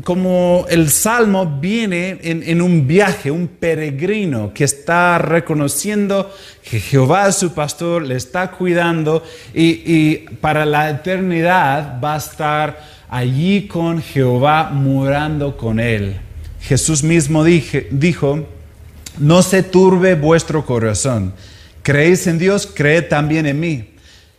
como 0.04 0.66
el 0.68 0.90
salmo 0.90 1.58
viene 1.60 2.18
en, 2.22 2.62
un 2.62 2.86
viaje, 2.86 3.30
un 3.30 3.48
peregrino 3.48 4.52
que 4.54 4.64
está 4.64 5.18
reconociendo 5.18 6.34
que 6.68 6.80
Jehová 6.80 7.28
es 7.28 7.36
su 7.36 7.52
pastor, 7.52 8.02
le 8.02 8.16
está 8.16 8.50
cuidando 8.50 9.22
y, 9.54 10.16
para 10.40 10.66
la 10.66 10.90
eternidad 10.90 12.00
va 12.02 12.14
a 12.14 12.18
estar 12.18 12.80
allí 13.08 13.66
con 13.66 14.02
Jehová 14.02 14.70
morando 14.70 15.56
con 15.56 15.80
él. 15.80 16.16
Jesús 16.60 17.02
mismo 17.02 17.44
dijo, 17.44 18.46
no 19.18 19.42
se 19.42 19.62
turbe 19.62 20.14
vuestro 20.14 20.64
corazón. 20.64 21.32
Creéis 21.82 22.26
en 22.26 22.38
Dios, 22.38 22.66
creed 22.66 23.08
también 23.08 23.46
en 23.46 23.60
mí. 23.60 23.90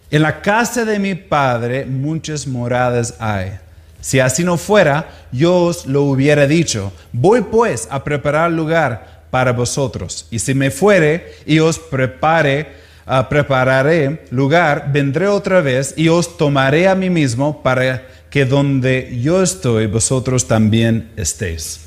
En 0.09 0.21
la 0.21 0.41
casa 0.41 0.85
de 0.85 0.99
mi 0.99 1.15
Padre 1.15 1.85
muchas 1.85 2.47
moradas 2.47 3.15
hay. 3.19 3.53
Si 3.99 4.19
así 4.19 4.43
no 4.43 4.57
fuera, 4.57 5.09
yo 5.31 5.55
os 5.63 5.85
lo 5.85 6.03
hubiera 6.03 6.47
dicho. 6.47 6.93
Voy 7.11 7.41
pues 7.41 7.87
a 7.91 8.03
preparar 8.03 8.51
lugar 8.51 9.23
para 9.31 9.51
vosotros. 9.51 10.27
Y 10.31 10.39
si 10.39 10.53
me 10.53 10.71
fuere 10.71 11.33
y 11.45 11.59
os 11.59 11.79
prepare, 11.79 12.67
ah, 13.05 13.27
prepararé 13.27 14.25
lugar, 14.29 14.91
vendré 14.93 15.27
otra 15.27 15.61
vez 15.61 15.93
y 15.97 16.07
os 16.07 16.37
tomaré 16.37 16.87
a 16.87 16.95
mí 16.95 17.09
mismo 17.09 17.61
para 17.63 18.07
que 18.29 18.45
donde 18.45 19.19
yo 19.21 19.41
estoy, 19.41 19.87
vosotros 19.87 20.47
también 20.47 21.11
estéis. 21.17 21.81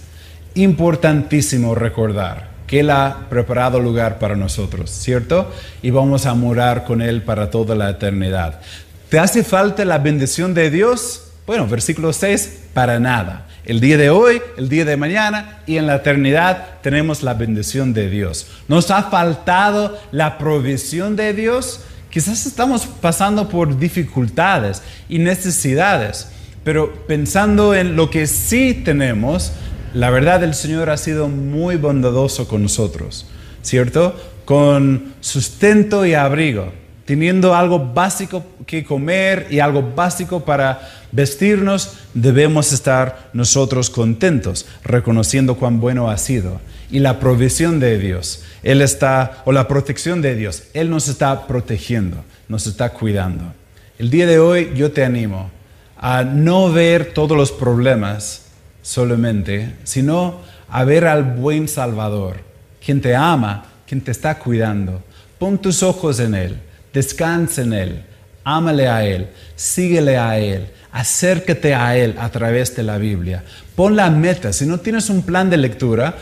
Importantísimo 0.55 1.75
recordar 1.75 2.50
que 2.71 2.79
Él 2.79 2.91
ha 2.91 3.27
preparado 3.29 3.81
lugar 3.81 4.21
para 4.21 4.37
nosotros, 4.37 4.91
¿cierto? 4.91 5.53
Y 5.83 5.91
vamos 5.91 6.25
a 6.25 6.35
morar 6.35 6.85
con 6.85 7.03
Él 7.03 7.21
para 7.23 7.51
toda 7.51 7.75
la 7.75 7.91
eternidad. 7.91 8.61
¿Te 9.09 9.19
hace 9.19 9.43
falta 9.43 9.85
la 9.85 9.99
bendición 9.99 10.55
de 10.55 10.71
Dios? 10.71 11.33
Bueno, 11.49 11.67
versículo 11.67 12.13
6, 12.13 12.67
para 12.73 13.01
nada. 13.01 13.49
El 13.65 13.81
día 13.81 13.97
de 13.97 14.11
hoy, 14.11 14.41
el 14.57 14.69
día 14.69 14.85
de 14.85 14.97
mañana 14.97 15.59
y 15.67 15.79
en 15.79 15.89
la 15.89 15.97
eternidad 15.97 16.79
tenemos 16.81 17.25
la 17.25 17.35
bendición 17.35 17.93
de 17.93 18.09
Dios. 18.09 18.47
¿Nos 18.69 18.93
ha 18.93 19.03
faltado 19.03 19.99
la 20.13 20.39
provisión 20.39 21.17
de 21.17 21.35
Dios? 21.35 21.81
Quizás 22.09 22.47
estamos 22.47 22.87
pasando 22.87 23.49
por 23.49 23.81
dificultades 23.81 24.81
y 25.09 25.19
necesidades, 25.19 26.29
pero 26.63 27.05
pensando 27.09 27.75
en 27.75 27.97
lo 27.97 28.11
que 28.11 28.29
sí 28.29 28.81
tenemos, 28.85 29.55
la 29.95 30.11
verdad 30.11 30.45
el 30.45 30.55
Señor 30.55 30.91
ha 30.91 30.97
sido 30.97 31.29
muy 31.29 31.77
bondadoso 31.77 32.47
con 32.47 32.63
nosotros, 32.63 33.27
¿cierto? 33.63 34.15
Con 34.45 35.15
sustento 35.21 36.07
y 36.07 36.15
abrigo, 36.15 36.73
teniendo 37.05 37.55
algo 37.55 37.93
básico 37.93 38.45
que 38.67 38.85
comer 38.85 39.49
y 39.51 39.59
algo 39.59 39.83
básico 39.95 40.45
para 40.45 40.89
vestirnos, 41.11 41.95
debemos 42.15 42.73
estar 42.73 43.31
nosotros 43.33 43.91
contentos, 43.91 44.67
reconociendo 44.85 45.57
cuán 45.57 45.81
bueno 45.81 46.09
ha 46.09 46.19
sido. 46.19 46.61
Y 46.91 47.01
la 47.01 47.19
provisión 47.19 47.81
de 47.81 47.99
Dios, 47.99 48.45
Él 48.63 48.83
está, 48.83 49.43
o 49.45 49.53
la 49.53 49.67
protección 49.67 50.23
de 50.23 50.37
Dios, 50.37 50.65
Él 50.73 50.91
nos 50.91 51.09
está 51.09 51.47
protegiendo, 51.47 52.25
nos 52.49 52.67
está 52.67 52.91
cuidando. 52.91 53.55
El 53.99 54.11
día 54.11 54.27
de 54.27 54.39
hoy 54.39 54.73
yo 54.75 54.93
te 54.93 55.05
animo 55.05 55.51
a 55.97 56.25
no 56.25 56.73
ver 56.73 57.13
todos 57.13 57.37
los 57.37 57.53
problemas 57.53 58.50
solamente, 58.83 59.77
sino 59.85 60.41
a 60.69 60.85
ver 60.85 61.07
al 61.07 61.25
buen 61.25 61.69
Salvador, 61.69 62.37
quien 62.85 63.01
te 63.01 63.15
ama, 63.15 63.65
quien 63.87 64.01
te 64.01 64.11
está 64.11 64.39
cuidando. 64.39 65.03
Pon 65.39 65.59
tus 65.59 65.83
ojos 65.83 66.21
en 66.21 66.35
Él, 66.35 66.57
descansa 66.93 67.63
en 67.63 67.73
Él, 67.73 68.05
ámale 68.45 68.89
a 68.89 69.05
Él, 69.05 69.29
síguele 69.57 70.17
a 70.17 70.39
Él, 70.39 70.69
acércate 70.93 71.75
a 71.75 71.97
Él 71.97 72.17
a 72.19 72.29
través 72.29 72.75
de 72.77 72.83
la 72.83 72.99
Biblia. 72.99 73.45
Pon 73.81 73.97
la 73.97 74.11
meta, 74.11 74.53
si 74.53 74.67
no 74.67 74.77
tienes 74.77 75.09
un 75.09 75.23
plan 75.23 75.49
de 75.49 75.57
lectura, 75.57 76.19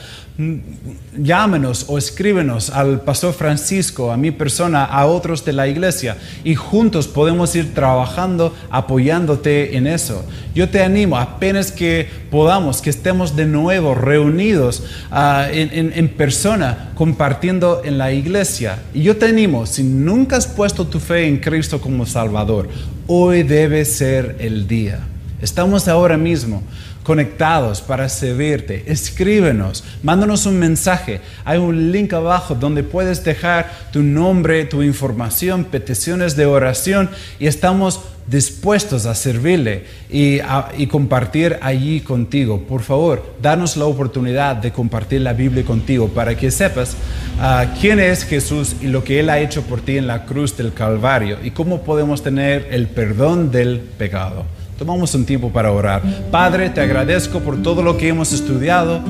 llámenos 1.16 1.87
o 1.88 1.99
escríbenos 1.99 2.71
al 2.71 3.01
pastor 3.01 3.35
Francisco, 3.35 4.12
a 4.12 4.16
mi 4.16 4.31
persona, 4.31 4.85
a 4.85 5.07
otros 5.07 5.44
de 5.44 5.53
la 5.53 5.66
iglesia 5.66 6.16
y 6.44 6.55
juntos 6.55 7.09
podemos 7.09 7.57
ir 7.57 7.75
trabajando, 7.75 8.55
apoyándote 8.71 9.77
en 9.77 9.88
eso. 9.88 10.25
Yo 10.55 10.68
te 10.68 10.85
animo, 10.85 11.18
apenas 11.18 11.73
que 11.73 12.09
podamos, 12.31 12.81
que 12.81 12.90
estemos 12.90 13.35
de 13.35 13.47
nuevo 13.47 13.97
reunidos 13.97 14.85
ah, 15.11 15.49
en, 15.51 15.92
en 15.92 16.09
persona, 16.11 16.92
compartiendo 16.94 17.83
en 17.85 17.99
la 17.99 18.12
iglesia. 18.12 18.79
Y 18.94 19.03
yo 19.03 19.16
te 19.16 19.27
animo, 19.27 19.66
si 19.66 19.83
nunca 19.83 20.37
has 20.37 20.47
puesto 20.47 20.87
tu 20.87 21.01
fe 21.01 21.27
en 21.27 21.38
Cristo 21.38 21.81
como 21.81 22.07
Salvador, 22.07 22.68
hoy 23.09 23.42
debe 23.42 23.85
ser 23.85 24.37
el 24.38 24.68
día. 24.68 25.01
Estamos 25.40 25.88
ahora 25.88 26.16
mismo 26.16 26.62
conectados 27.09 27.81
para 27.81 28.07
servirte. 28.07 28.85
Escríbenos, 28.87 29.83
mándanos 30.03 30.44
un 30.44 30.59
mensaje. 30.59 31.23
Hay 31.42 31.57
un 31.57 31.90
link 31.90 32.12
abajo 32.12 32.55
donde 32.55 32.83
puedes 32.83 33.25
dejar 33.25 33.73
tu 33.90 34.03
nombre, 34.03 34.66
tu 34.66 34.83
información, 34.83 35.64
peticiones 35.64 36.37
de 36.37 36.44
oración 36.44 37.09
y 37.40 37.47
estamos 37.47 38.03
dispuestos 38.27 39.07
a 39.07 39.14
servirle 39.14 39.85
y, 40.11 40.40
compartir 40.88 41.57
allí 41.62 42.03
contigo. 42.03 42.64
Por 42.68 42.83
favor, 42.83 43.37
danos 43.40 43.79
la 43.79 43.87
oportunidad 43.87 44.57
de 44.57 44.71
compartir 44.71 45.23
la 45.23 45.33
Biblia 45.33 45.64
contigo 45.64 46.09
para 46.09 46.37
que 46.37 46.51
sepas 46.51 46.94
ah, 47.40 47.73
quién 47.81 48.01
es 48.01 48.25
Jesús 48.25 48.77
y 48.83 48.88
lo 48.88 49.03
que 49.03 49.21
Él 49.21 49.31
ha 49.31 49.40
hecho 49.40 49.62
por 49.62 49.81
ti 49.81 49.97
en 49.97 50.07
la 50.07 50.27
cruz 50.27 50.59
del 50.59 50.75
Calvario 50.75 51.38
y 51.42 51.53
cómo 51.53 51.85
podemos 51.85 52.23
tener 52.23 52.68
el 52.71 52.87
perdón 52.87 53.51
del 53.51 53.81
pecado. 53.81 54.58
Tomamos 54.79 55.12
un 55.17 55.25
tiempo 55.25 55.51
para 55.51 55.73
orar. 55.73 56.03
Padre, 56.31 56.71
te 56.71 56.81
agradezco 56.81 57.41
por 57.41 57.61
todo 57.61 57.83
lo 57.83 57.99
que 57.99 58.07
hemos 58.07 58.33
estudiado. 58.33 59.01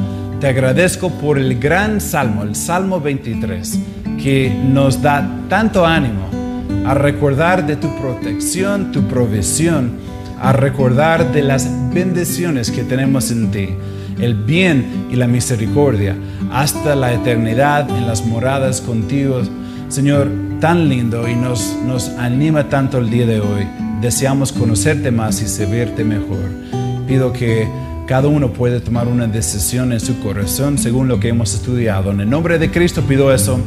Te 0.41 0.47
agradezco 0.47 1.11
por 1.11 1.39
el 1.39 1.61
gran 1.61 2.01
salmo, 2.01 2.43
el 2.43 2.55
Salmo 2.55 3.03
23, 3.03 3.79
que 4.23 4.49
nos 4.49 5.03
da 5.03 5.29
tanto 5.51 5.85
ánimo 5.85 6.31
a 6.87 6.95
recordar 6.95 7.67
de 7.67 7.77
tu 7.77 7.95
protección, 8.01 8.93
tu 8.93 9.03
provisión, 9.09 9.91
a 10.41 10.55
recordar 10.55 11.33
de 11.33 11.43
las 11.43 11.69
bendiciones 11.93 12.71
que 12.71 12.83
tenemos 12.83 13.31
en 13.31 13.51
ti, 13.51 13.69
el 14.19 14.35
bien 14.35 15.09
y 15.11 15.17
la 15.17 15.27
misericordia, 15.27 16.17
hasta 16.51 16.97
la 16.97 17.13
eternidad 17.13 17.91
en 17.91 18.07
las 18.07 18.25
moradas 18.25 18.81
contigo. 18.81 19.43
Señor, 19.91 20.31
tan 20.61 20.89
lindo 20.89 21.29
y 21.29 21.35
nos, 21.35 21.77
nos 21.85 22.09
anima 22.09 22.71
tanto 22.71 22.97
el 22.97 23.11
día 23.11 23.27
de 23.27 23.41
hoy 23.41 23.67
deseamos 24.01 24.53
conocerte 24.53 25.11
más 25.11 25.43
y 25.43 25.49
servirte 25.49 26.05
mejor. 26.05 26.51
Pido 27.07 27.33
que 27.33 27.69
cada 28.07 28.29
uno 28.29 28.53
puede 28.53 28.81
tomar 28.81 29.09
una 29.09 29.27
decisión 29.27 29.93
en 29.93 30.01
su 30.01 30.19
corazón 30.21 30.79
según 30.79 31.09
lo 31.09 31.21
que 31.21 31.29
hemos 31.29 31.55
estudiado. 31.55 32.11
En 32.11 32.21
el 32.21 32.31
nombre 32.31 32.59
de 32.59 32.71
Cristo 32.71 33.03
pido 33.03 33.33
eso. 33.33 33.59